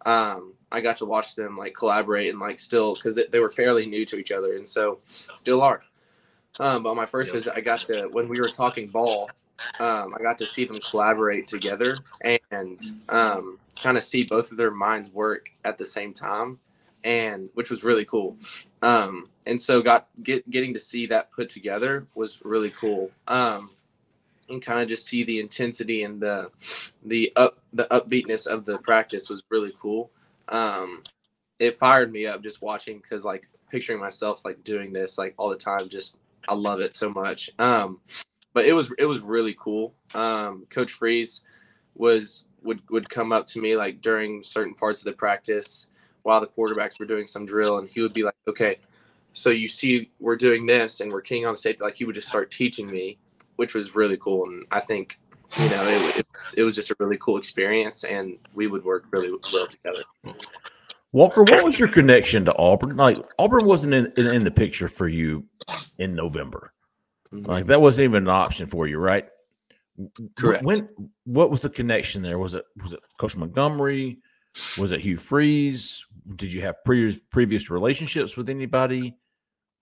um, 0.06 0.54
i 0.72 0.80
got 0.80 0.98
to 0.98 1.06
watch 1.06 1.36
them 1.36 1.58
like 1.58 1.74
collaborate 1.74 2.30
and 2.30 2.40
like 2.40 2.60
still 2.60 2.96
because 2.96 3.16
they, 3.16 3.26
they, 3.32 3.40
were 3.40 3.50
fairly 3.50 3.86
new 3.86 4.06
to 4.06 4.18
each 4.18 4.32
other 4.32 4.56
and 4.56 4.68
so 4.68 5.00
still 5.08 5.62
are. 5.62 5.84
Um, 6.60 6.84
but 6.84 6.90
on 6.90 6.96
my 6.96 7.06
first 7.06 7.32
visit 7.32 7.54
i 7.56 7.60
got 7.60 7.80
to 7.82 8.10
when 8.12 8.28
we 8.28 8.40
were 8.40 8.50
talking 8.50 8.88
ball 8.88 9.30
um, 9.80 10.14
I 10.18 10.22
got 10.22 10.38
to 10.40 10.46
see 10.46 10.66
them 10.66 10.80
collaborate 10.80 11.48
together 11.48 11.98
and 12.52 12.80
um, 13.10 13.60
kind 13.82 13.98
of 13.98 14.04
see 14.04 14.24
both 14.24 14.52
of 14.52 14.58
their 14.58 14.72
minds 14.72 15.12
work 15.12 15.50
at 15.66 15.78
the 15.78 15.86
same 15.86 16.14
time, 16.14 16.60
and 17.04 17.50
which 17.54 17.70
was 17.70 17.84
really 17.84 18.06
cool. 18.06 18.38
Um, 18.82 19.30
and 19.46 19.60
so 19.60 19.82
got 19.82 20.08
get 20.24 20.50
getting 20.50 20.74
to 20.74 20.80
see 20.80 21.08
that 21.08 21.32
put 21.32 21.50
together 21.50 22.08
was 22.16 22.40
really 22.44 22.72
cool. 22.72 23.12
Um, 23.28 23.70
and 24.50 24.62
kind 24.62 24.80
of 24.80 24.88
just 24.88 25.06
see 25.06 25.24
the 25.24 25.40
intensity 25.40 26.04
and 26.04 26.22
the 26.22 26.50
the 27.04 27.32
up 27.36 27.60
the 27.74 27.86
upbeatness 27.86 28.48
of 28.48 28.66
the 28.66 28.78
practice 28.80 29.30
was 29.30 29.44
really 29.50 29.74
cool. 29.80 30.12
Um, 30.50 31.04
it 31.60 31.78
fired 31.78 32.12
me 32.12 32.28
up 32.28 32.44
just 32.44 32.62
watching 32.62 33.00
because 33.00 33.26
like 33.26 33.48
picturing 33.70 34.00
myself 34.00 34.46
like 34.46 34.64
doing 34.64 34.94
this 34.94 35.18
like 35.18 35.34
all 35.38 35.50
the 35.50 35.58
time. 35.58 35.90
Just 35.90 36.18
I 36.48 36.54
love 36.54 36.80
it 36.80 36.96
so 36.96 37.10
much. 37.10 37.50
Um, 37.60 38.00
but 38.58 38.66
it 38.66 38.74
was 38.74 38.92
it 38.98 39.06
was 39.06 39.20
really 39.20 39.56
cool. 39.60 39.94
Um, 40.16 40.66
Coach 40.72 40.92
Freeze 40.92 41.42
was 41.94 42.48
would 42.64 42.82
would 42.90 43.08
come 43.08 43.32
up 43.32 43.46
to 43.50 43.62
me 43.62 43.78
like 43.78 44.02
during 44.02 44.42
certain 44.42 44.74
parts 44.74 44.98
of 44.98 45.06
the 45.06 45.12
practice 45.12 45.86
while 46.24 46.42
the 46.42 46.48
quarterbacks 46.48 47.00
were 47.00 47.06
doing 47.06 47.28
some 47.28 47.46
drill, 47.46 47.78
and 47.78 47.88
he 47.88 48.02
would 48.02 48.16
be 48.16 48.24
like, 48.24 48.34
"Okay, 48.48 48.80
so 49.32 49.52
you 49.52 49.68
see, 49.68 50.10
we're 50.20 50.36
doing 50.36 50.66
this, 50.66 51.02
and 51.02 51.12
we're 51.12 51.22
keying 51.22 51.46
on 51.46 51.54
the 51.54 51.58
safety." 51.60 51.84
Like 51.84 51.94
he 51.94 52.04
would 52.04 52.16
just 52.16 52.30
start 52.30 52.50
teaching 52.50 52.90
me, 52.90 53.20
which 53.58 53.76
was 53.76 53.96
really 53.96 54.18
cool, 54.18 54.48
and 54.48 54.66
I 54.72 54.80
think 54.80 55.20
you 55.60 55.70
know 55.70 55.84
it, 55.88 56.18
it, 56.18 56.28
it 56.58 56.64
was 56.64 56.74
just 56.74 56.90
a 56.90 56.96
really 56.98 57.20
cool 57.20 57.38
experience, 57.38 58.06
and 58.06 58.40
we 58.56 58.66
would 58.66 58.84
work 58.84 59.06
really 59.12 59.30
well 59.54 59.68
together. 59.68 60.02
Walker, 61.12 61.44
what 61.44 61.64
was 61.64 61.78
your 61.78 61.90
connection 61.90 62.44
to 62.46 62.58
Auburn? 62.58 62.96
Like 62.96 63.18
Auburn 63.38 63.68
wasn't 63.68 63.94
in, 63.94 64.12
in, 64.18 64.26
in 64.26 64.44
the 64.44 64.50
picture 64.50 64.88
for 64.88 65.08
you 65.08 65.46
in 66.00 66.16
November. 66.16 66.74
Mm-hmm. 67.34 67.50
Like 67.50 67.66
that 67.66 67.82
wasn't 67.82 68.06
even 68.06 68.24
an 68.24 68.30
option 68.30 68.68
for 68.68 68.88
you, 68.88 68.98
right? 68.98 69.28
Correct. 70.36 70.64
When 70.64 70.90
what 71.26 71.50
was 71.50 71.62
the 71.62 71.70
connection 71.70 72.22
there? 72.22 72.38
Was 72.38 72.54
it 72.54 72.66
was 72.82 72.94
it 72.94 73.00
Coach 73.18 73.36
Montgomery? 73.36 74.20
Was 74.78 74.92
it 74.92 75.02
Hugh 75.02 75.18
Freeze? 75.18 76.06
did 76.36 76.52
you 76.52 76.62
have 76.62 76.84
previous 76.84 77.20
previous 77.32 77.70
relationships 77.70 78.36
with 78.36 78.50
anybody? 78.50 79.16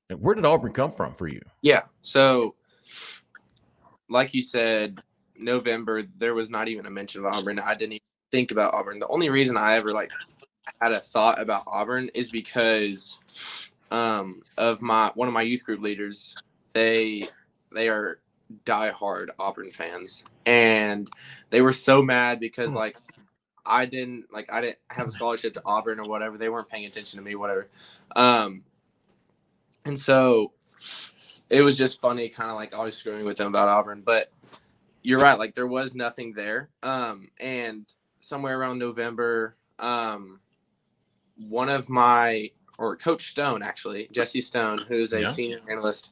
And 0.09 0.21
where 0.21 0.35
did 0.35 0.45
Auburn 0.45 0.73
come 0.73 0.91
from 0.91 1.15
for 1.15 1.27
you? 1.27 1.41
Yeah. 1.61 1.83
So, 2.01 2.55
like 4.09 4.33
you 4.33 4.41
said, 4.41 4.99
November 5.37 6.03
there 6.17 6.35
was 6.35 6.51
not 6.51 6.67
even 6.67 6.85
a 6.85 6.91
mention 6.91 7.25
of 7.25 7.33
Auburn. 7.33 7.59
I 7.59 7.73
didn't 7.73 7.93
even 7.93 8.05
think 8.31 8.51
about 8.51 8.73
Auburn. 8.73 8.99
The 8.99 9.07
only 9.07 9.29
reason 9.29 9.57
I 9.57 9.75
ever 9.75 9.91
like 9.91 10.11
had 10.81 10.91
a 10.91 10.99
thought 10.99 11.41
about 11.41 11.63
Auburn 11.65 12.09
is 12.13 12.29
because 12.29 13.17
um, 13.89 14.43
of 14.57 14.81
my 14.81 15.11
one 15.15 15.27
of 15.27 15.33
my 15.33 15.41
youth 15.41 15.63
group 15.63 15.81
leaders. 15.81 16.35
They 16.75 17.29
they 17.73 17.87
are 17.89 18.19
diehard 18.65 19.29
Auburn 19.39 19.71
fans, 19.71 20.25
and 20.45 21.09
they 21.49 21.61
were 21.61 21.73
so 21.73 22.01
mad 22.03 22.39
because 22.39 22.71
Hmm. 22.71 22.77
like 22.77 22.97
I 23.65 23.85
didn't 23.85 24.25
like 24.31 24.51
I 24.51 24.61
didn't 24.61 24.77
have 24.91 25.07
a 25.07 25.11
scholarship 25.11 25.53
to 25.55 25.61
Auburn 25.65 25.99
or 25.99 26.07
whatever. 26.07 26.37
They 26.37 26.49
weren't 26.49 26.69
paying 26.69 26.85
attention 26.85 27.17
to 27.17 27.23
me, 27.25 27.35
whatever. 27.35 27.69
Um, 28.15 28.63
and 29.85 29.97
so 29.97 30.51
it 31.49 31.61
was 31.61 31.77
just 31.77 32.01
funny, 32.01 32.27
kind 32.27 32.49
of 32.51 32.57
like 32.57 32.77
always 32.77 32.97
screwing 32.97 33.25
with 33.25 33.37
them 33.37 33.47
about 33.47 33.69
Auburn. 33.69 34.01
But 34.05 34.29
you're 35.01 35.19
right, 35.19 35.39
like 35.39 35.55
there 35.55 35.67
was 35.67 35.95
nothing 35.95 36.33
there. 36.33 36.69
Um, 36.83 37.29
and 37.39 37.85
somewhere 38.19 38.59
around 38.59 38.79
November, 38.79 39.55
um, 39.79 40.41
one 41.37 41.69
of 41.69 41.89
my 41.89 42.51
or 42.77 42.97
Coach 42.97 43.29
Stone 43.29 43.63
actually, 43.63 44.09
Jesse 44.11 44.41
Stone, 44.41 44.79
who's 44.89 45.13
a 45.13 45.21
Yeah. 45.21 45.31
senior 45.31 45.61
analyst, 45.69 46.11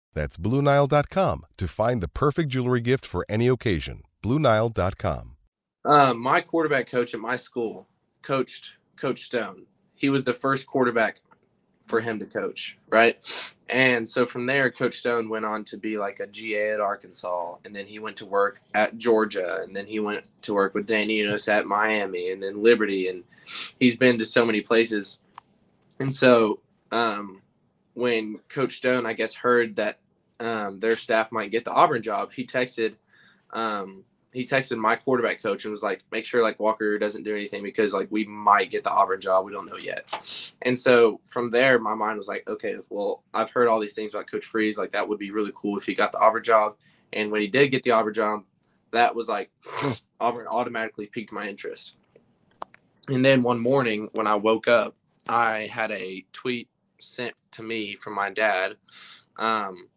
That's 0.13 0.37
BlueNile.com 0.37 1.45
to 1.57 1.67
find 1.67 2.01
the 2.01 2.07
perfect 2.07 2.49
jewelry 2.49 2.81
gift 2.81 3.05
for 3.05 3.25
any 3.29 3.47
occasion. 3.47 4.03
BlueNile.com. 4.23 5.35
Um, 5.83 6.19
my 6.19 6.41
quarterback 6.41 6.87
coach 6.87 7.13
at 7.13 7.19
my 7.19 7.35
school 7.35 7.87
coached 8.21 8.73
Coach 8.97 9.23
Stone. 9.23 9.65
He 9.95 10.09
was 10.09 10.23
the 10.23 10.33
first 10.33 10.67
quarterback 10.67 11.21
for 11.87 12.01
him 12.01 12.19
to 12.19 12.25
coach, 12.25 12.77
right? 12.89 13.17
And 13.67 14.07
so 14.07 14.25
from 14.25 14.45
there, 14.45 14.69
Coach 14.69 14.97
Stone 14.97 15.29
went 15.29 15.45
on 15.45 15.63
to 15.65 15.77
be 15.77 15.97
like 15.97 16.19
a 16.19 16.27
GA 16.27 16.71
at 16.71 16.79
Arkansas, 16.79 17.55
and 17.65 17.75
then 17.75 17.87
he 17.87 17.99
went 17.99 18.17
to 18.17 18.25
work 18.25 18.59
at 18.73 18.97
Georgia, 18.97 19.59
and 19.63 19.75
then 19.75 19.87
he 19.87 19.99
went 19.99 20.23
to 20.43 20.53
work 20.53 20.73
with 20.73 20.87
Dan 20.87 21.09
Enos 21.09 21.47
at 21.47 21.65
Miami, 21.65 22.31
and 22.31 22.43
then 22.43 22.61
Liberty, 22.61 23.07
and 23.07 23.23
he's 23.79 23.95
been 23.95 24.19
to 24.19 24.25
so 24.25 24.45
many 24.45 24.61
places. 24.61 25.19
And 25.99 26.13
so 26.13 26.59
um, 26.91 27.41
when 27.93 28.39
Coach 28.49 28.77
Stone, 28.77 29.05
I 29.05 29.13
guess, 29.13 29.33
heard 29.33 29.75
that 29.77 29.99
um, 30.39 30.79
their 30.79 30.95
staff 30.95 31.31
might 31.31 31.51
get 31.51 31.65
the 31.65 31.71
Auburn 31.71 32.01
job, 32.01 32.31
he 32.31 32.45
texted 32.45 32.95
um, 33.51 34.03
he 34.31 34.45
texted 34.45 34.77
my 34.77 34.95
quarterback 34.95 35.41
coach 35.43 35.65
and 35.65 35.71
was 35.71 35.83
like, 35.83 36.03
make 36.11 36.25
sure 36.25 36.41
like 36.41 36.59
Walker 36.59 36.97
doesn't 36.97 37.23
do 37.23 37.35
anything 37.35 37.63
because 37.63 37.93
like 37.93 38.07
we 38.11 38.25
might 38.25 38.71
get 38.71 38.83
the 38.83 38.91
Auburn 38.91 39.19
job. 39.19 39.45
We 39.45 39.51
don't 39.51 39.69
know 39.69 39.77
yet. 39.77 40.05
And 40.61 40.77
so 40.77 41.19
from 41.27 41.51
there, 41.51 41.79
my 41.79 41.95
mind 41.95 42.17
was 42.17 42.29
like, 42.29 42.47
okay, 42.47 42.77
well, 42.89 43.23
I've 43.33 43.51
heard 43.51 43.67
all 43.67 43.79
these 43.79 43.93
things 43.93 44.13
about 44.13 44.31
Coach 44.31 44.45
Freeze. 44.45 44.77
Like 44.77 44.93
that 44.93 45.07
would 45.07 45.19
be 45.19 45.31
really 45.31 45.51
cool 45.53 45.77
if 45.77 45.85
he 45.85 45.93
got 45.93 46.13
the 46.13 46.19
Auburn 46.19 46.43
job. 46.43 46.75
And 47.11 47.29
when 47.29 47.41
he 47.41 47.47
did 47.47 47.71
get 47.71 47.83
the 47.83 47.91
Auburn 47.91 48.13
job, 48.13 48.43
that 48.91 49.15
was 49.15 49.27
like 49.27 49.51
Auburn 50.21 50.47
automatically 50.47 51.07
piqued 51.07 51.33
my 51.33 51.47
interest. 51.49 51.95
And 53.09 53.25
then 53.25 53.41
one 53.41 53.59
morning 53.59 54.07
when 54.13 54.27
I 54.27 54.35
woke 54.35 54.69
up, 54.69 54.95
I 55.27 55.67
had 55.71 55.91
a 55.91 56.25
tweet 56.31 56.69
sent 57.01 57.33
to 57.51 57.63
me 57.63 57.95
from 57.95 58.15
my 58.15 58.29
dad. 58.29 58.77
Um, 59.37 59.87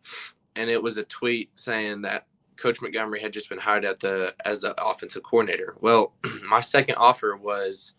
and 0.57 0.71
it 0.71 0.83
was 0.83 0.97
a 0.97 1.05
tweet 1.05 1.51
saying 1.55 2.03
that 2.03 2.27
Coach 2.57 2.81
Montgomery 2.81 3.21
had 3.21 3.33
just 3.33 3.49
been 3.49 3.59
hired 3.59 3.85
at 3.85 4.01
the 4.01 4.35
as 4.45 4.61
the 4.61 4.75
offensive 4.83 5.23
coordinator. 5.23 5.77
Well, 5.81 6.15
my 6.49 6.61
second 6.61 6.97
offer 6.97 7.37
was 7.37 7.95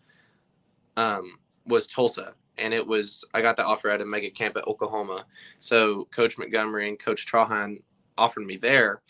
um 0.96 1.38
was 1.66 1.86
Tulsa 1.86 2.34
and 2.58 2.72
it 2.72 2.86
was 2.86 3.24
I 3.34 3.42
got 3.42 3.56
the 3.56 3.64
offer 3.64 3.88
at 3.90 4.00
a 4.00 4.06
mega 4.06 4.30
camp 4.30 4.56
at 4.56 4.66
Oklahoma. 4.66 5.26
So 5.58 6.06
Coach 6.06 6.38
Montgomery 6.38 6.88
and 6.88 6.98
Coach 6.98 7.26
Trahan 7.26 7.82
offered 8.16 8.46
me 8.46 8.56
there 8.56 9.02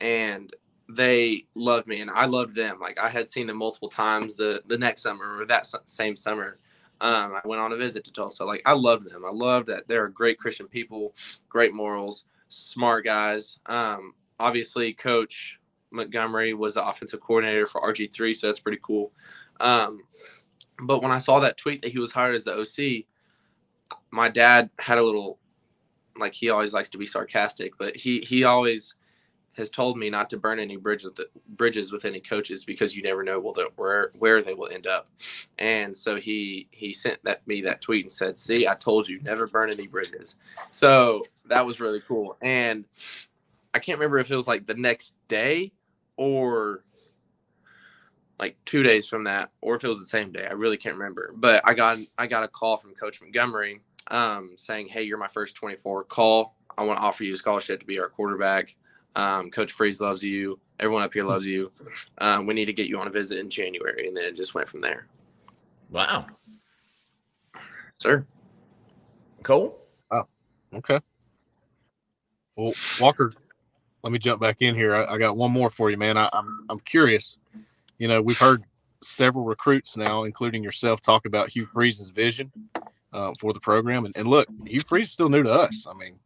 and 0.00 0.54
they 0.88 1.46
loved 1.54 1.86
me 1.86 2.00
and 2.00 2.10
I 2.10 2.26
loved 2.26 2.54
them. 2.54 2.78
Like 2.78 3.00
I 3.00 3.08
had 3.08 3.28
seen 3.28 3.46
them 3.46 3.56
multiple 3.56 3.88
times 3.88 4.34
the 4.34 4.62
the 4.66 4.78
next 4.78 5.02
summer 5.02 5.38
or 5.38 5.46
that 5.46 5.66
same 5.86 6.16
summer. 6.16 6.58
Um, 7.00 7.34
I 7.34 7.40
went 7.44 7.60
on 7.60 7.72
a 7.72 7.76
visit 7.76 8.04
to 8.04 8.12
Tulsa. 8.12 8.44
Like 8.44 8.62
I 8.66 8.72
love 8.72 9.04
them. 9.04 9.24
I 9.24 9.30
love 9.30 9.66
that 9.66 9.88
they're 9.88 10.08
great 10.08 10.38
Christian 10.38 10.68
people, 10.68 11.14
great 11.48 11.74
morals, 11.74 12.24
smart 12.48 13.04
guys. 13.04 13.58
Um, 13.66 14.14
obviously, 14.38 14.92
Coach 14.92 15.58
Montgomery 15.90 16.54
was 16.54 16.74
the 16.74 16.86
offensive 16.86 17.20
coordinator 17.20 17.66
for 17.66 17.80
RG3, 17.80 18.34
so 18.34 18.46
that's 18.46 18.60
pretty 18.60 18.80
cool. 18.82 19.12
Um, 19.60 20.00
but 20.82 21.02
when 21.02 21.12
I 21.12 21.18
saw 21.18 21.40
that 21.40 21.56
tweet 21.56 21.82
that 21.82 21.92
he 21.92 21.98
was 21.98 22.12
hired 22.12 22.34
as 22.34 22.44
the 22.44 22.58
OC, 22.58 23.04
my 24.10 24.28
dad 24.28 24.70
had 24.78 24.98
a 24.98 25.02
little, 25.02 25.38
like 26.18 26.34
he 26.34 26.50
always 26.50 26.72
likes 26.72 26.88
to 26.90 26.98
be 26.98 27.06
sarcastic, 27.06 27.76
but 27.78 27.96
he 27.96 28.20
he 28.20 28.44
always 28.44 28.94
has 29.56 29.70
told 29.70 29.96
me 29.96 30.10
not 30.10 30.30
to 30.30 30.36
burn 30.36 30.58
any 30.58 30.76
bridge 30.76 31.04
with 31.04 31.14
the, 31.16 31.28
bridges 31.48 31.92
with 31.92 32.04
any 32.04 32.20
coaches 32.20 32.64
because 32.64 32.94
you 32.94 33.02
never 33.02 33.22
know 33.22 33.40
the, 33.52 33.68
where 33.76 34.10
where 34.18 34.42
they 34.42 34.54
will 34.54 34.68
end 34.68 34.86
up. 34.86 35.08
And 35.58 35.96
so 35.96 36.16
he 36.16 36.68
he 36.70 36.92
sent 36.92 37.22
that 37.24 37.46
me 37.46 37.60
that 37.62 37.80
tweet 37.80 38.04
and 38.04 38.12
said, 38.12 38.36
"See, 38.36 38.66
I 38.66 38.74
told 38.74 39.08
you, 39.08 39.20
never 39.22 39.46
burn 39.46 39.70
any 39.70 39.86
bridges." 39.86 40.36
So 40.70 41.24
that 41.46 41.64
was 41.64 41.80
really 41.80 42.00
cool. 42.00 42.36
And 42.42 42.84
I 43.72 43.78
can't 43.78 43.98
remember 43.98 44.18
if 44.18 44.30
it 44.30 44.36
was 44.36 44.48
like 44.48 44.66
the 44.66 44.74
next 44.74 45.16
day 45.28 45.72
or 46.16 46.82
like 48.38 48.56
two 48.64 48.82
days 48.82 49.06
from 49.06 49.24
that, 49.24 49.50
or 49.60 49.76
if 49.76 49.84
it 49.84 49.88
was 49.88 50.00
the 50.00 50.06
same 50.06 50.32
day. 50.32 50.46
I 50.46 50.52
really 50.52 50.76
can't 50.76 50.96
remember. 50.96 51.32
But 51.36 51.62
I 51.64 51.74
got 51.74 51.98
I 52.18 52.26
got 52.26 52.44
a 52.44 52.48
call 52.48 52.76
from 52.76 52.94
Coach 52.94 53.20
Montgomery 53.20 53.80
um, 54.08 54.54
saying, 54.56 54.88
"Hey, 54.88 55.02
you're 55.02 55.18
my 55.18 55.28
first 55.28 55.54
24 55.54 56.04
call. 56.04 56.56
I 56.76 56.82
want 56.82 56.98
to 56.98 57.04
offer 57.04 57.24
you 57.24 57.34
a 57.34 57.36
scholarship 57.36 57.80
to 57.80 57.86
be 57.86 58.00
our 58.00 58.08
quarterback. 58.08 58.76
Um, 59.16 59.50
Coach 59.50 59.72
Freeze 59.72 60.00
loves 60.00 60.22
you. 60.22 60.58
Everyone 60.80 61.02
up 61.02 61.14
here 61.14 61.24
loves 61.24 61.46
you. 61.46 61.70
Um, 62.18 62.46
we 62.46 62.54
need 62.54 62.64
to 62.66 62.72
get 62.72 62.88
you 62.88 62.98
on 62.98 63.06
a 63.06 63.10
visit 63.10 63.38
in 63.38 63.48
January." 63.48 64.08
And 64.08 64.16
then 64.16 64.24
it 64.24 64.36
just 64.36 64.54
went 64.54 64.68
from 64.68 64.80
there. 64.80 65.06
Wow. 65.90 66.26
Sir. 67.98 68.26
Cole? 69.42 69.78
Oh, 70.10 70.24
okay. 70.74 71.00
Well, 72.56 72.72
Walker, 73.00 73.32
let 74.02 74.12
me 74.12 74.18
jump 74.18 74.40
back 74.40 74.62
in 74.62 74.74
here. 74.74 74.94
I, 74.94 75.14
I 75.14 75.18
got 75.18 75.36
one 75.36 75.52
more 75.52 75.70
for 75.70 75.90
you, 75.90 75.96
man. 75.96 76.16
I, 76.16 76.28
I'm 76.32 76.66
I'm 76.68 76.80
curious. 76.80 77.38
You 77.98 78.08
know, 78.08 78.20
we've 78.20 78.38
heard 78.38 78.64
several 79.02 79.44
recruits 79.44 79.96
now, 79.96 80.24
including 80.24 80.62
yourself, 80.62 81.00
talk 81.00 81.26
about 81.26 81.50
Hugh 81.50 81.66
Freeze's 81.66 82.10
vision 82.10 82.50
uh, 83.12 83.32
for 83.38 83.52
the 83.52 83.60
program. 83.60 84.04
And, 84.04 84.16
and 84.16 84.26
look, 84.26 84.48
Hugh 84.66 84.80
Freeze 84.80 85.06
is 85.06 85.12
still 85.12 85.28
new 85.28 85.42
to 85.42 85.52
us. 85.52 85.86
I 85.88 85.94
mean, 85.94 86.18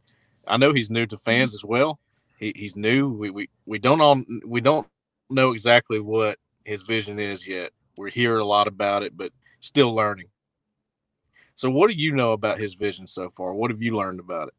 I 0.47 0.57
know 0.57 0.73
he's 0.73 0.91
new 0.91 1.07
to 1.07 1.17
fans 1.17 1.55
as 1.55 1.65
well. 1.65 1.99
He, 2.39 2.53
he's 2.55 2.77
new. 2.77 3.11
We, 3.11 3.31
we 3.31 3.49
we 3.67 3.79
don't 3.79 4.01
all 4.01 4.23
we 4.47 4.61
don't 4.61 4.87
know 5.31 5.53
exactly 5.53 6.01
what 6.01 6.39
his 6.65 6.83
vision 6.83 7.19
is 7.19 7.47
yet. 7.47 7.71
We're 7.97 8.11
hearing 8.11 8.41
a 8.41 8.47
lot 8.47 8.69
about 8.69 9.03
it, 9.03 9.17
but 9.17 9.33
still 9.61 9.95
learning. 9.95 10.29
So, 11.55 11.69
what 11.71 11.91
do 11.91 11.97
you 11.97 12.13
know 12.13 12.33
about 12.33 12.61
his 12.61 12.75
vision 12.75 13.07
so 13.07 13.31
far? 13.37 13.55
What 13.55 13.71
have 13.73 13.83
you 13.83 13.97
learned 13.97 14.21
about 14.21 14.49
it 14.49 14.55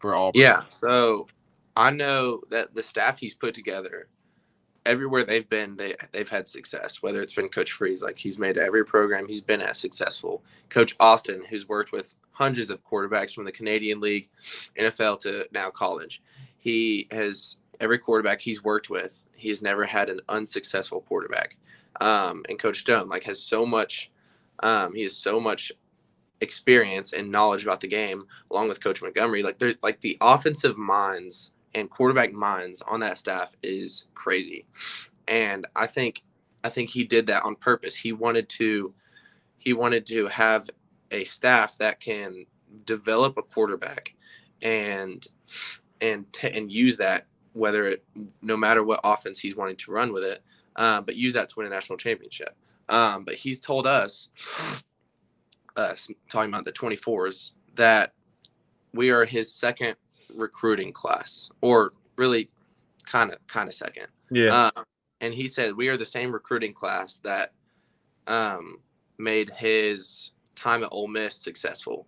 for 0.00 0.16
Auburn? 0.16 0.40
Yeah. 0.40 0.64
So 0.70 1.28
I 1.76 1.90
know 1.90 2.42
that 2.50 2.74
the 2.74 2.82
staff 2.82 3.18
he's 3.18 3.34
put 3.34 3.54
together 3.54 4.08
everywhere 4.84 5.22
they've 5.22 5.48
been, 5.48 5.76
they 5.76 5.94
they've 6.10 6.28
had 6.28 6.48
success. 6.48 7.02
Whether 7.02 7.22
it's 7.22 7.34
been 7.34 7.48
Coach 7.48 7.70
Freeze, 7.70 8.02
like 8.02 8.18
he's 8.18 8.38
made 8.38 8.58
every 8.58 8.84
program 8.84 9.28
he's 9.28 9.40
been 9.40 9.60
at 9.60 9.76
successful. 9.76 10.42
Coach 10.68 10.96
Austin, 10.98 11.44
who's 11.48 11.68
worked 11.68 11.92
with 11.92 12.14
hundreds 12.32 12.70
of 12.70 12.84
quarterbacks 12.84 13.32
from 13.32 13.44
the 13.44 13.52
Canadian 13.52 14.00
League, 14.00 14.28
NFL 14.76 15.20
to 15.20 15.46
now 15.52 15.70
college, 15.70 16.22
he 16.62 17.08
has 17.10 17.56
every 17.80 17.98
quarterback 17.98 18.40
he's 18.40 18.62
worked 18.62 18.88
with, 18.88 19.24
he's 19.34 19.62
never 19.62 19.84
had 19.84 20.08
an 20.08 20.20
unsuccessful 20.28 21.00
quarterback. 21.00 21.56
Um, 22.00 22.44
and 22.48 22.56
Coach 22.56 22.78
Stone 22.82 23.08
like 23.08 23.24
has 23.24 23.42
so 23.42 23.66
much, 23.66 24.12
um, 24.60 24.94
he 24.94 25.02
has 25.02 25.16
so 25.16 25.40
much 25.40 25.72
experience 26.40 27.14
and 27.14 27.32
knowledge 27.32 27.64
about 27.64 27.80
the 27.80 27.88
game, 27.88 28.26
along 28.52 28.68
with 28.68 28.80
Coach 28.80 29.02
Montgomery. 29.02 29.42
Like 29.42 29.58
they're 29.58 29.74
like 29.82 30.00
the 30.02 30.16
offensive 30.20 30.78
minds 30.78 31.50
and 31.74 31.90
quarterback 31.90 32.32
minds 32.32 32.80
on 32.82 33.00
that 33.00 33.18
staff 33.18 33.56
is 33.64 34.06
crazy. 34.14 34.64
And 35.26 35.66
I 35.74 35.88
think 35.88 36.22
I 36.62 36.68
think 36.68 36.90
he 36.90 37.02
did 37.02 37.26
that 37.26 37.42
on 37.42 37.56
purpose. 37.56 37.96
He 37.96 38.12
wanted 38.12 38.48
to 38.50 38.94
he 39.58 39.72
wanted 39.72 40.06
to 40.06 40.28
have 40.28 40.70
a 41.10 41.24
staff 41.24 41.76
that 41.78 41.98
can 41.98 42.46
develop 42.84 43.36
a 43.36 43.42
quarterback 43.42 44.14
and 44.62 45.26
and 46.02 46.30
t- 46.32 46.50
and 46.50 46.70
use 46.70 46.98
that 46.98 47.26
whether 47.54 47.86
it 47.86 48.04
no 48.40 48.56
matter 48.56 48.82
what 48.82 49.00
offense 49.04 49.38
he's 49.38 49.56
wanting 49.56 49.76
to 49.76 49.92
run 49.92 50.12
with 50.12 50.24
it, 50.24 50.42
uh, 50.76 51.00
but 51.00 51.16
use 51.16 51.34
that 51.34 51.48
to 51.48 51.54
win 51.58 51.66
a 51.66 51.70
national 51.70 51.98
championship. 51.98 52.56
Um, 52.88 53.24
but 53.24 53.34
he's 53.34 53.60
told 53.60 53.86
us, 53.86 54.28
us 55.76 56.08
talking 56.28 56.50
about 56.50 56.64
the 56.64 56.72
24s, 56.72 57.52
that 57.74 58.12
we 58.92 59.10
are 59.10 59.24
his 59.24 59.52
second 59.52 59.96
recruiting 60.34 60.92
class, 60.92 61.50
or 61.60 61.92
really 62.16 62.50
kind 63.06 63.30
of 63.30 63.46
kind 63.46 63.68
of 63.68 63.74
second. 63.74 64.06
Yeah. 64.30 64.70
Um, 64.76 64.84
and 65.20 65.32
he 65.32 65.46
said 65.46 65.76
we 65.76 65.88
are 65.88 65.96
the 65.96 66.04
same 66.04 66.32
recruiting 66.32 66.72
class 66.72 67.18
that 67.18 67.52
um, 68.26 68.78
made 69.18 69.50
his 69.50 70.32
time 70.54 70.82
at 70.82 70.88
Ole 70.90 71.08
Miss 71.08 71.34
successful, 71.36 72.06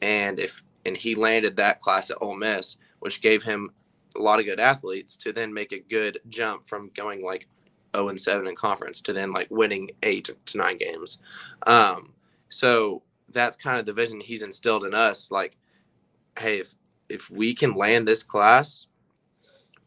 and 0.00 0.38
if 0.38 0.62
and 0.84 0.96
he 0.96 1.14
landed 1.14 1.56
that 1.56 1.80
class 1.80 2.10
at 2.10 2.18
Ole 2.20 2.36
Miss, 2.36 2.76
which 3.02 3.20
gave 3.20 3.42
him 3.42 3.68
a 4.14 4.20
lot 4.20 4.38
of 4.38 4.46
good 4.46 4.60
athletes 4.60 5.16
to 5.16 5.32
then 5.32 5.52
make 5.52 5.72
a 5.72 5.80
good 5.80 6.20
jump 6.28 6.64
from 6.64 6.88
going 6.94 7.20
like 7.20 7.48
0 7.96 8.10
and 8.10 8.20
7 8.20 8.46
in 8.46 8.54
conference 8.54 9.00
to 9.00 9.12
then 9.12 9.32
like 9.32 9.50
winning 9.50 9.90
eight 10.04 10.30
to 10.46 10.56
nine 10.56 10.76
games. 10.76 11.18
Um, 11.66 12.12
so 12.48 13.02
that's 13.30 13.56
kind 13.56 13.80
of 13.80 13.86
the 13.86 13.92
vision 13.92 14.20
he's 14.20 14.44
instilled 14.44 14.84
in 14.84 14.94
us. 14.94 15.32
Like, 15.32 15.56
hey, 16.38 16.60
if 16.60 16.76
if 17.08 17.28
we 17.28 17.54
can 17.54 17.74
land 17.74 18.06
this 18.06 18.22
class, 18.22 18.86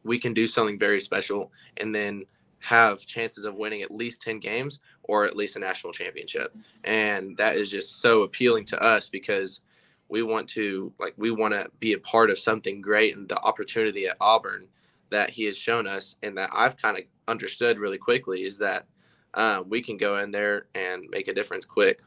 we 0.04 0.20
can 0.20 0.34
do 0.34 0.46
something 0.46 0.78
very 0.78 1.00
special 1.00 1.54
and 1.78 1.96
then 1.96 2.26
have 2.60 3.06
chances 3.06 3.46
of 3.46 3.56
winning 3.56 3.82
at 3.82 3.96
least 3.96 4.22
10 4.24 4.40
games 4.40 4.82
or 5.04 5.24
at 5.24 5.38
least 5.38 5.56
a 5.56 5.60
national 5.60 5.94
championship. 5.94 6.54
And 6.84 7.38
that 7.38 7.56
is 7.56 7.72
just 7.72 8.02
so 8.02 8.24
appealing 8.24 8.66
to 8.66 8.84
us 8.84 9.08
because 9.08 9.62
we 10.10 10.24
want 10.24 10.48
to 10.50 10.94
like 11.00 11.14
we 11.18 11.32
want 11.32 11.54
to 11.54 11.70
be 11.80 11.94
a 11.94 12.00
part 12.00 12.30
of 12.30 12.38
something 12.38 12.82
great 12.82 13.16
and 13.16 13.28
the 13.28 13.40
opportunity 13.42 14.08
at 14.08 14.18
Auburn 14.22 14.68
that 15.10 15.30
he 15.30 15.46
has 15.46 15.58
shown 15.58 15.88
us 15.88 16.16
and 16.24 16.38
that 16.38 16.50
I've 16.54 16.78
kind 16.78 16.98
of 16.98 17.04
understood 17.28 17.80
really 17.80 17.98
quickly 17.98 18.44
is 18.44 18.58
that 18.60 18.86
uh, 19.34 19.64
we 19.68 19.82
can 19.82 19.98
go 19.98 20.18
in 20.18 20.32
there 20.32 20.68
and 20.76 21.06
make 21.10 21.28
a 21.28 21.34
difference 21.34 21.66
quick. 21.66 22.02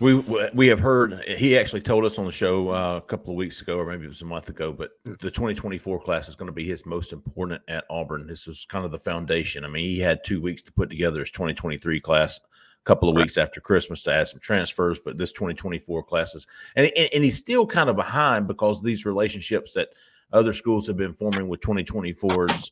We 0.00 0.14
we 0.52 0.66
have 0.66 0.80
heard 0.80 1.22
he 1.26 1.56
actually 1.56 1.80
told 1.80 2.04
us 2.04 2.18
on 2.18 2.26
the 2.26 2.32
show 2.32 2.70
uh, 2.70 2.96
a 2.96 3.00
couple 3.00 3.30
of 3.30 3.36
weeks 3.36 3.60
ago, 3.60 3.78
or 3.78 3.86
maybe 3.86 4.04
it 4.04 4.08
was 4.08 4.22
a 4.22 4.26
month 4.26 4.48
ago. 4.48 4.72
But 4.72 4.90
the 5.04 5.30
2024 5.30 6.00
class 6.00 6.28
is 6.28 6.34
going 6.34 6.48
to 6.48 6.52
be 6.52 6.66
his 6.66 6.84
most 6.84 7.12
important 7.12 7.62
at 7.68 7.84
Auburn. 7.88 8.26
This 8.26 8.48
is 8.48 8.66
kind 8.68 8.84
of 8.84 8.90
the 8.90 8.98
foundation. 8.98 9.64
I 9.64 9.68
mean, 9.68 9.88
he 9.88 10.00
had 10.00 10.24
two 10.24 10.40
weeks 10.40 10.62
to 10.62 10.72
put 10.72 10.90
together 10.90 11.20
his 11.20 11.30
2023 11.30 12.00
class 12.00 12.38
a 12.38 12.40
couple 12.84 13.08
of 13.08 13.16
weeks 13.16 13.38
after 13.38 13.60
Christmas 13.60 14.02
to 14.02 14.12
add 14.12 14.28
some 14.28 14.40
transfers, 14.40 15.00
but 15.00 15.18
this 15.18 15.32
2024 15.32 16.02
classes, 16.02 16.46
and, 16.76 16.90
and, 16.96 17.08
and 17.14 17.24
he's 17.24 17.36
still 17.36 17.66
kind 17.66 17.88
of 17.90 17.96
behind 17.96 18.46
because 18.46 18.82
these 18.82 19.04
relationships 19.04 19.72
that 19.72 19.88
other 20.32 20.52
schools 20.52 20.86
have 20.86 20.96
been 20.96 21.14
forming 21.14 21.48
with 21.48 21.60
2024s 21.60 22.70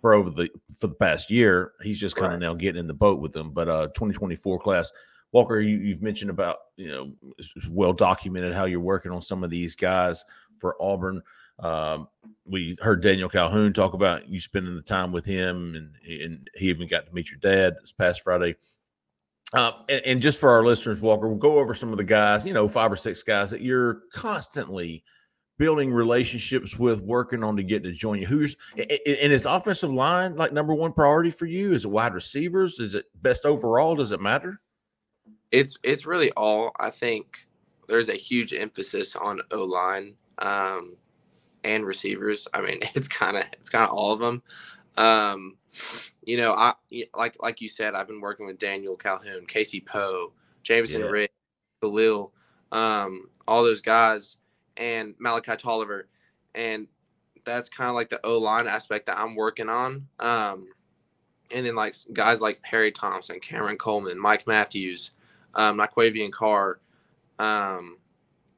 for 0.00 0.14
over 0.14 0.30
the 0.30 0.50
for 0.78 0.88
the 0.88 0.94
past 0.94 1.30
year. 1.30 1.72
He's 1.82 1.98
just 1.98 2.16
kind 2.16 2.34
of 2.34 2.40
now 2.40 2.54
getting 2.54 2.78
in 2.78 2.86
the 2.86 2.94
boat 2.94 3.20
with 3.20 3.32
them. 3.32 3.52
But 3.52 3.68
uh 3.68 3.86
2024 3.88 4.58
class, 4.58 4.92
Walker, 5.32 5.60
you, 5.60 5.92
have 5.92 6.02
mentioned 6.02 6.30
about 6.30 6.58
you 6.76 6.88
know 6.88 7.12
well 7.70 7.92
documented 7.92 8.54
how 8.54 8.66
you're 8.66 8.80
working 8.80 9.12
on 9.12 9.22
some 9.22 9.42
of 9.42 9.50
these 9.50 9.74
guys 9.74 10.24
for 10.58 10.76
Auburn. 10.80 11.22
Um, 11.58 12.08
we 12.50 12.76
heard 12.80 13.02
Daniel 13.02 13.28
Calhoun 13.28 13.72
talk 13.72 13.94
about 13.94 14.28
you 14.28 14.40
spending 14.40 14.76
the 14.76 14.82
time 14.82 15.10
with 15.10 15.24
him, 15.24 15.74
and, 15.74 15.94
and 16.06 16.50
he 16.54 16.68
even 16.68 16.86
got 16.86 17.06
to 17.06 17.14
meet 17.14 17.30
your 17.30 17.38
dad 17.40 17.76
this 17.80 17.92
past 17.92 18.22
Friday. 18.22 18.56
Uh, 19.54 19.72
and, 19.88 20.02
and, 20.04 20.22
just 20.22 20.40
for 20.40 20.50
our 20.50 20.64
listeners, 20.64 21.00
Walker, 21.00 21.28
we'll 21.28 21.36
go 21.36 21.60
over 21.60 21.74
some 21.74 21.92
of 21.92 21.96
the 21.96 22.04
guys, 22.04 22.44
you 22.44 22.52
know, 22.52 22.66
five 22.66 22.90
or 22.90 22.96
six 22.96 23.22
guys 23.22 23.50
that 23.52 23.60
you're 23.60 24.02
constantly 24.12 25.04
building 25.58 25.92
relationships 25.92 26.76
with, 26.76 27.00
working 27.00 27.44
on 27.44 27.56
to 27.56 27.62
get 27.62 27.82
to 27.84 27.92
join 27.92 28.20
you. 28.20 28.26
Who's 28.26 28.56
and 28.76 29.32
is 29.32 29.46
offensive 29.46 29.92
line 29.92 30.36
like 30.36 30.52
number 30.52 30.74
one 30.74 30.92
priority 30.92 31.30
for 31.30 31.46
you? 31.46 31.72
Is 31.72 31.84
it 31.84 31.90
wide 31.90 32.14
receivers? 32.14 32.80
Is 32.80 32.94
it 32.94 33.06
best 33.22 33.44
overall? 33.44 33.94
Does 33.94 34.12
it 34.12 34.20
matter? 34.20 34.60
It's 35.52 35.78
it's 35.82 36.06
really 36.06 36.32
all. 36.32 36.72
I 36.80 36.90
think 36.90 37.46
there's 37.88 38.08
a 38.08 38.14
huge 38.14 38.52
emphasis 38.54 39.14
on 39.14 39.40
O 39.52 39.62
line 39.62 40.14
um, 40.38 40.96
and 41.62 41.84
receivers. 41.84 42.48
I 42.54 42.60
mean, 42.60 42.80
it's 42.94 43.08
kind 43.08 43.36
of 43.36 43.44
it's 43.52 43.70
kind 43.70 43.84
of 43.84 43.90
all 43.90 44.12
of 44.12 44.20
them. 44.20 44.42
Um, 44.96 45.56
you 46.24 46.36
know, 46.36 46.52
I 46.52 46.74
like 47.14 47.36
like 47.42 47.60
you 47.60 47.68
said, 47.68 47.94
I've 47.94 48.06
been 48.06 48.20
working 48.20 48.46
with 48.46 48.58
Daniel 48.58 48.96
Calhoun, 48.96 49.46
Casey 49.46 49.80
Poe, 49.80 50.32
Jameson 50.62 51.00
yeah. 51.00 51.06
Riggs, 51.08 51.32
Khalil, 51.82 52.32
um, 52.72 53.28
all 53.46 53.62
those 53.64 53.82
guys 53.82 54.36
and 54.76 55.14
Malachi 55.18 55.56
Tolliver, 55.56 56.08
and 56.54 56.86
that's 57.44 57.68
kind 57.68 57.88
of 57.88 57.94
like 57.94 58.08
the 58.08 58.24
O 58.24 58.38
line 58.38 58.66
aspect 58.66 59.06
that 59.06 59.18
I'm 59.18 59.34
working 59.34 59.68
on. 59.68 60.06
Um, 60.18 60.68
and 61.50 61.66
then 61.66 61.74
like 61.74 61.94
guys 62.12 62.40
like 62.40 62.62
Perry 62.62 62.90
Thompson, 62.90 63.40
Cameron 63.40 63.76
Coleman, 63.76 64.18
Mike 64.18 64.46
Matthews, 64.46 65.12
um, 65.54 65.78
Naquavian 65.78 66.32
Carr, 66.32 66.80
um, 67.38 67.98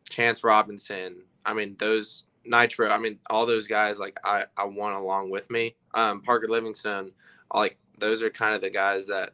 Chance 0.09 0.44
Robinson. 0.44 1.16
I 1.44 1.55
mean 1.55 1.77
those 1.79 2.25
Nitro. 2.48 2.90
I 2.90 2.98
mean 2.98 3.18
all 3.28 3.46
those 3.46 3.66
guys 3.66 3.98
like 3.98 4.18
I 4.24 4.44
I 4.56 4.64
want 4.64 4.98
along 4.98 5.30
with 5.30 5.50
me. 5.50 5.76
Um, 5.94 6.22
Parker 6.22 6.48
Livingston. 6.48 7.12
Like 7.52 7.78
those 7.98 8.22
are 8.22 8.30
kind 8.30 8.54
of 8.54 8.61
the 8.61 8.70
guys 8.70 9.06
that 9.06 9.32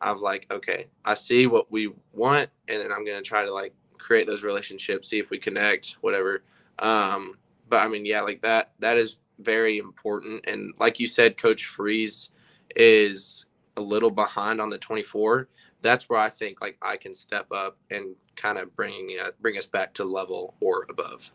I've 0.00 0.20
like 0.20 0.46
okay 0.52 0.86
I 1.04 1.14
see 1.14 1.46
what 1.46 1.70
we 1.70 1.92
want 2.12 2.50
and 2.68 2.80
then 2.80 2.92
I'm 2.92 3.04
gonna 3.04 3.22
try 3.22 3.44
to 3.44 3.52
like 3.52 3.72
create 4.04 4.26
those 4.26 4.44
relationships, 4.44 5.08
see 5.08 5.18
if 5.18 5.30
we 5.30 5.38
connect, 5.38 5.96
whatever. 6.02 6.42
Um, 6.78 7.38
but 7.68 7.80
I 7.80 7.88
mean, 7.88 8.04
yeah, 8.04 8.20
like 8.20 8.42
that, 8.42 8.72
that 8.80 8.98
is 8.98 9.18
very 9.38 9.78
important. 9.78 10.44
And 10.46 10.74
like 10.78 11.00
you 11.00 11.06
said, 11.06 11.38
Coach 11.38 11.64
Freeze 11.64 12.30
is 12.76 13.46
a 13.76 13.80
little 13.80 14.10
behind 14.10 14.60
on 14.60 14.68
the 14.68 14.78
24. 14.78 15.48
That's 15.80 16.08
where 16.08 16.18
I 16.18 16.28
think 16.28 16.60
like 16.60 16.76
I 16.82 16.96
can 16.96 17.14
step 17.14 17.46
up 17.50 17.78
and 17.90 18.14
kind 18.36 18.58
of 18.58 18.74
bring 18.76 19.16
uh, 19.22 19.30
bring 19.40 19.58
us 19.58 19.66
back 19.66 19.94
to 19.94 20.04
level 20.04 20.54
or 20.60 20.86
above. 20.88 21.30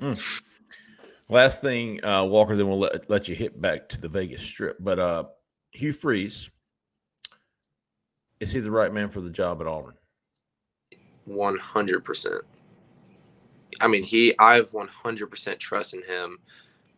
Mm. 0.00 0.42
Last 1.30 1.60
thing, 1.60 2.02
uh, 2.04 2.24
Walker, 2.24 2.56
then 2.56 2.68
we'll 2.68 2.78
let, 2.78 3.08
let 3.10 3.28
you 3.28 3.34
hit 3.34 3.60
back 3.60 3.88
to 3.90 4.00
the 4.00 4.08
Vegas 4.08 4.42
Strip. 4.42 4.78
But 4.80 4.98
uh, 4.98 5.24
Hugh 5.72 5.92
Freeze, 5.92 6.48
is 8.40 8.50
he 8.50 8.60
the 8.60 8.70
right 8.70 8.92
man 8.92 9.08
for 9.08 9.20
the 9.20 9.30
job 9.30 9.60
at 9.60 9.66
Auburn? 9.66 9.94
100%. 11.28 12.40
I 13.80 13.88
mean, 13.88 14.02
he, 14.02 14.34
I 14.38 14.54
have 14.54 14.70
100% 14.70 15.58
trust 15.58 15.92
in 15.92 16.02
him, 16.04 16.38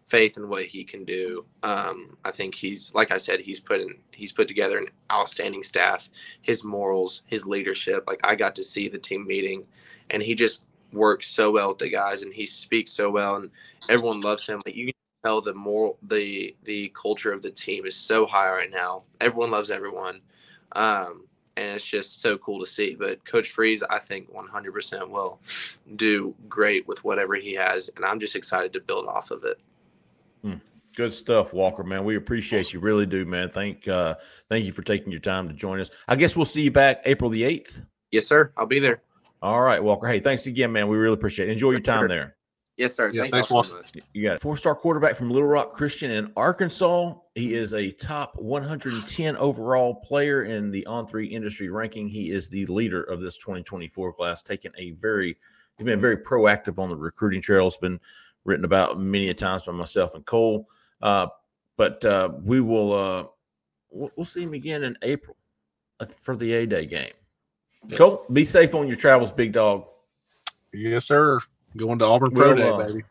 faith 0.07 0.37
in 0.37 0.49
what 0.49 0.65
he 0.65 0.85
can 0.85 1.05
do. 1.05 1.45
Um, 1.65 2.17
I 2.25 2.31
think 2.31 2.55
he's, 2.55 2.95
like 2.95 3.11
I 3.11 3.17
said, 3.17 3.41
he's 3.41 3.59
put 3.59 3.81
in, 3.81 3.97
he's 4.13 4.33
put 4.33 4.47
together 4.47 4.79
an 4.79 4.87
outstanding 5.11 5.65
staff. 5.65 6.09
His 6.43 6.63
morals, 6.63 7.23
his 7.27 7.47
leadership. 7.47 8.05
Like 8.07 8.21
I 8.23 8.37
got 8.37 8.55
to 8.57 8.63
see 8.63 8.89
the 8.89 8.99
team 8.99 9.27
meeting, 9.27 9.67
and 10.11 10.23
he 10.23 10.35
just 10.35 10.65
works 10.93 11.27
so 11.27 11.51
well 11.51 11.69
with 11.69 11.79
the 11.79 11.89
guys, 11.89 12.23
and 12.23 12.33
he 12.33 12.47
speaks 12.47 12.91
so 12.91 13.11
well, 13.11 13.37
and 13.37 13.51
everyone 13.89 14.21
loves 14.21 14.47
him. 14.47 14.63
Like 14.65 14.75
you 14.75 14.87
can 14.87 14.95
tell 15.25 15.41
the 15.41 15.55
moral, 15.55 15.99
the 16.03 16.57
the 16.65 16.93
culture 16.95 17.33
of 17.33 17.43
the 17.43 17.51
team 17.51 17.87
is 17.87 17.97
so 17.97 18.27
high 18.27 18.51
right 18.51 18.71
now. 18.71 19.03
Everyone 19.21 19.51
loves 19.51 19.71
everyone. 19.71 20.21
Um, 20.73 21.25
and 21.57 21.77
it's 21.77 21.85
just 21.85 22.21
so 22.21 22.39
cool 22.39 22.61
to 22.61 22.67
see. 22.67 22.95
But 22.95 23.25
Coach 23.25 23.51
Freeze, 23.51 23.83
I 23.83 23.99
think 23.99 24.33
100% 24.33 25.09
will 25.09 25.41
do 25.97 26.35
great 26.49 26.87
with 26.89 27.03
whatever 27.05 27.35
he 27.35 27.55
has, 27.55 27.91
and 27.97 28.05
I'm 28.05 28.21
just 28.21 28.37
excited 28.37 28.73
to 28.73 28.81
build 28.81 29.07
off 29.07 29.31
of 29.31 29.45
it. 29.45 29.59
Hmm. 30.43 30.55
Good 30.97 31.13
stuff, 31.13 31.53
Walker. 31.53 31.85
Man, 31.85 32.05
we 32.05 32.17
appreciate 32.17 32.73
you, 32.73 32.81
really 32.81 33.07
do, 33.07 33.25
man. 33.25 33.49
Thank, 33.49 33.87
uh, 33.89 34.17
thank 34.49 34.65
you 34.65 34.73
for 34.73 34.83
taking 34.83 35.11
your 35.11 35.21
time 35.21 35.49
to 35.49 35.55
join 35.55 35.81
us. 35.81 35.91
I 36.09 36.17
guess 36.17 36.35
we'll 36.35 36.47
see 36.47 36.63
you 36.63 36.71
back 36.71 37.03
April 37.05 37.31
the 37.31 37.45
eighth. 37.45 37.83
Yes, 38.11 38.27
sir. 38.27 38.53
I'll 38.57 38.67
be 38.67 38.81
there. 38.81 39.03
All 39.43 39.61
right, 39.61 39.83
Walker. 39.83 40.07
Hey, 40.07 40.21
thanks 40.21 40.47
again, 40.47 40.73
man. 40.73 40.89
We 40.89 40.97
really 40.97 41.15
appreciate 41.15 41.49
it. 41.49 41.53
Enjoy 41.53 41.71
your 41.71 41.81
time 41.81 42.09
there. 42.09 42.37
Yes, 42.81 42.95
sir. 42.95 43.11
Yeah, 43.11 43.23
Thank 43.23 43.35
thanks, 43.35 43.51
y'all 43.51 43.65
so 43.65 43.83
You 44.15 44.23
got 44.23 44.37
a 44.37 44.39
four-star 44.39 44.75
quarterback 44.75 45.15
from 45.15 45.31
Little 45.31 45.49
Rock 45.49 45.75
Christian 45.75 46.11
in 46.11 46.33
Arkansas. 46.35 47.15
He 47.35 47.53
is 47.53 47.75
a 47.75 47.91
top 47.91 48.33
110 48.37 49.37
overall 49.37 49.97
player 49.97 50.45
in 50.45 50.71
the 50.71 50.87
On3 50.89 51.31
industry 51.31 51.69
ranking. 51.69 52.09
He 52.09 52.31
is 52.31 52.49
the 52.49 52.65
leader 52.67 53.03
of 53.03 53.21
this 53.21 53.37
2024 53.37 54.15
class, 54.15 54.43
taking 54.43 54.73
a 54.79 54.93
very, 54.93 55.37
he's 55.77 55.85
been 55.85 56.01
very 56.01 56.17
proactive 56.17 56.79
on 56.79 56.89
the 56.89 56.97
recruiting 56.97 57.43
trail. 57.43 57.67
It's 57.67 57.77
been 57.77 58.01
written 58.45 58.65
about 58.65 58.99
many 58.99 59.29
a 59.29 59.35
times 59.35 59.65
by 59.65 59.73
myself 59.73 60.15
and 60.15 60.25
Cole. 60.25 60.67
Uh, 61.03 61.27
but 61.77 62.03
uh, 62.07 62.31
we 62.43 62.63
will, 62.63 62.95
uh, 62.95 63.25
we'll, 63.91 64.11
we'll 64.17 64.25
see 64.25 64.43
him 64.43 64.55
again 64.55 64.85
in 64.85 64.97
April 65.03 65.37
uh, 66.01 66.07
for 66.07 66.35
the 66.35 66.51
A 66.55 66.67
Day 66.67 66.87
game. 66.87 67.13
Cole, 67.93 68.25
be 68.33 68.45
safe 68.45 68.75
on 68.75 68.87
your 68.87 68.97
travels, 68.97 69.33
big 69.33 69.53
dog. 69.53 69.87
Yes, 70.73 71.07
sir. 71.07 71.41
Going 71.77 71.99
to 72.01 72.05
Auburn 72.05 72.33
Pro 72.33 72.55
Day, 72.55 72.69
uh, 72.69 72.77
baby. 72.77 73.03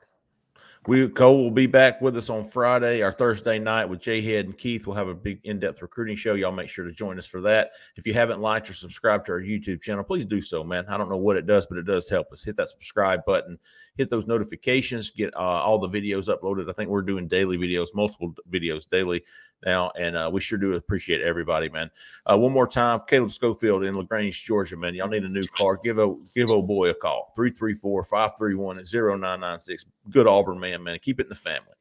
We 0.88 1.08
Cole 1.10 1.43
will 1.43 1.51
be 1.51 1.67
back 1.67 2.01
with 2.01 2.15
us 2.15 2.29
on 2.29 2.43
Friday, 2.43 3.01
our 3.01 3.12
Thursday 3.12 3.60
night 3.60 3.86
with 3.86 3.99
Jay 3.99 4.21
Head 4.21 4.45
and 4.45 4.58
Keith. 4.58 4.88
We'll 4.88 4.95
have 4.95 5.10
a 5.10 5.13
big 5.13 5.41
in-depth 5.43 5.82
recruiting 5.82 6.15
show. 6.15 6.36
Y'all 6.36 6.53
make 6.53 6.69
sure 6.69 6.86
to 6.86 6.91
join 6.91 7.19
us 7.19 7.25
for 7.25 7.41
that. 7.41 7.71
If 7.97 8.08
you 8.08 8.13
haven't 8.13 8.39
liked 8.39 8.69
or 8.69 8.73
subscribed 8.73 9.25
to 9.25 9.34
our 9.34 9.41
YouTube 9.41 9.82
channel, 9.82 10.03
please 10.03 10.25
do 10.25 10.41
so, 10.41 10.63
man. 10.63 10.86
I 10.88 10.97
don't 10.97 11.10
know 11.10 11.17
what 11.17 11.36
it 11.36 11.45
does, 11.45 11.67
but 11.67 11.77
it 11.77 11.86
does 11.86 12.10
help 12.10 12.32
us. 12.32 12.43
Hit 12.43 12.55
that 12.58 12.69
subscribe 12.69 13.25
button, 13.25 13.60
hit 13.97 14.10
those 14.10 14.25
notifications, 14.25 15.10
get 15.10 15.36
uh, 15.36 15.39
all 15.39 15.79
the 15.79 15.89
videos 15.89 16.27
uploaded. 16.27 16.69
I 16.69 16.73
think 16.73 16.89
we're 16.89 17.01
doing 17.01 17.27
daily 17.27 17.58
videos, 17.58 17.89
multiple 17.93 18.34
videos 18.49 18.89
daily 18.89 19.23
now, 19.65 19.91
and 19.99 20.15
uh, 20.15 20.29
we 20.31 20.41
sure 20.41 20.57
do 20.57 20.73
appreciate 20.73 21.21
everybody, 21.21 21.69
man. 21.69 21.89
Uh, 22.25 22.37
one 22.37 22.51
more 22.51 22.67
time, 22.67 22.99
Caleb 23.07 23.31
Schofield 23.31 23.83
in 23.83 23.95
Lagrange, 23.95 24.43
Georgia, 24.43 24.77
man. 24.77 24.95
Y'all 24.95 25.07
need 25.07 25.23
a 25.23 25.29
new 25.29 25.45
car. 25.57 25.79
Give 25.83 25.99
a 25.99 26.15
give 26.33 26.49
old 26.49 26.67
boy 26.67 26.89
a 26.89 26.93
call. 26.93 27.33
334-531-0996. 27.37 29.85
Good 30.09 30.27
Auburn 30.27 30.59
man, 30.59 30.83
man. 30.83 30.99
Keep 31.01 31.19
it 31.19 31.23
in 31.23 31.29
the 31.29 31.35
family. 31.35 31.73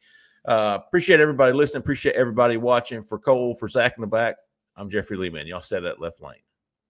Uh, 0.44 0.78
appreciate 0.86 1.20
everybody 1.20 1.52
listening. 1.52 1.82
Appreciate 1.82 2.14
everybody 2.14 2.56
watching. 2.56 3.02
For 3.02 3.18
Cole, 3.18 3.54
for 3.54 3.68
Zach 3.68 3.94
in 3.96 4.00
the 4.00 4.06
back, 4.06 4.36
I'm 4.76 4.88
Jeffrey 4.88 5.16
Lee, 5.16 5.30
man. 5.30 5.46
Y'all 5.46 5.60
set 5.60 5.82
that 5.82 6.00
left 6.00 6.22
lane. 6.22 6.36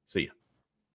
See 0.07 0.23
ya. 0.23 0.31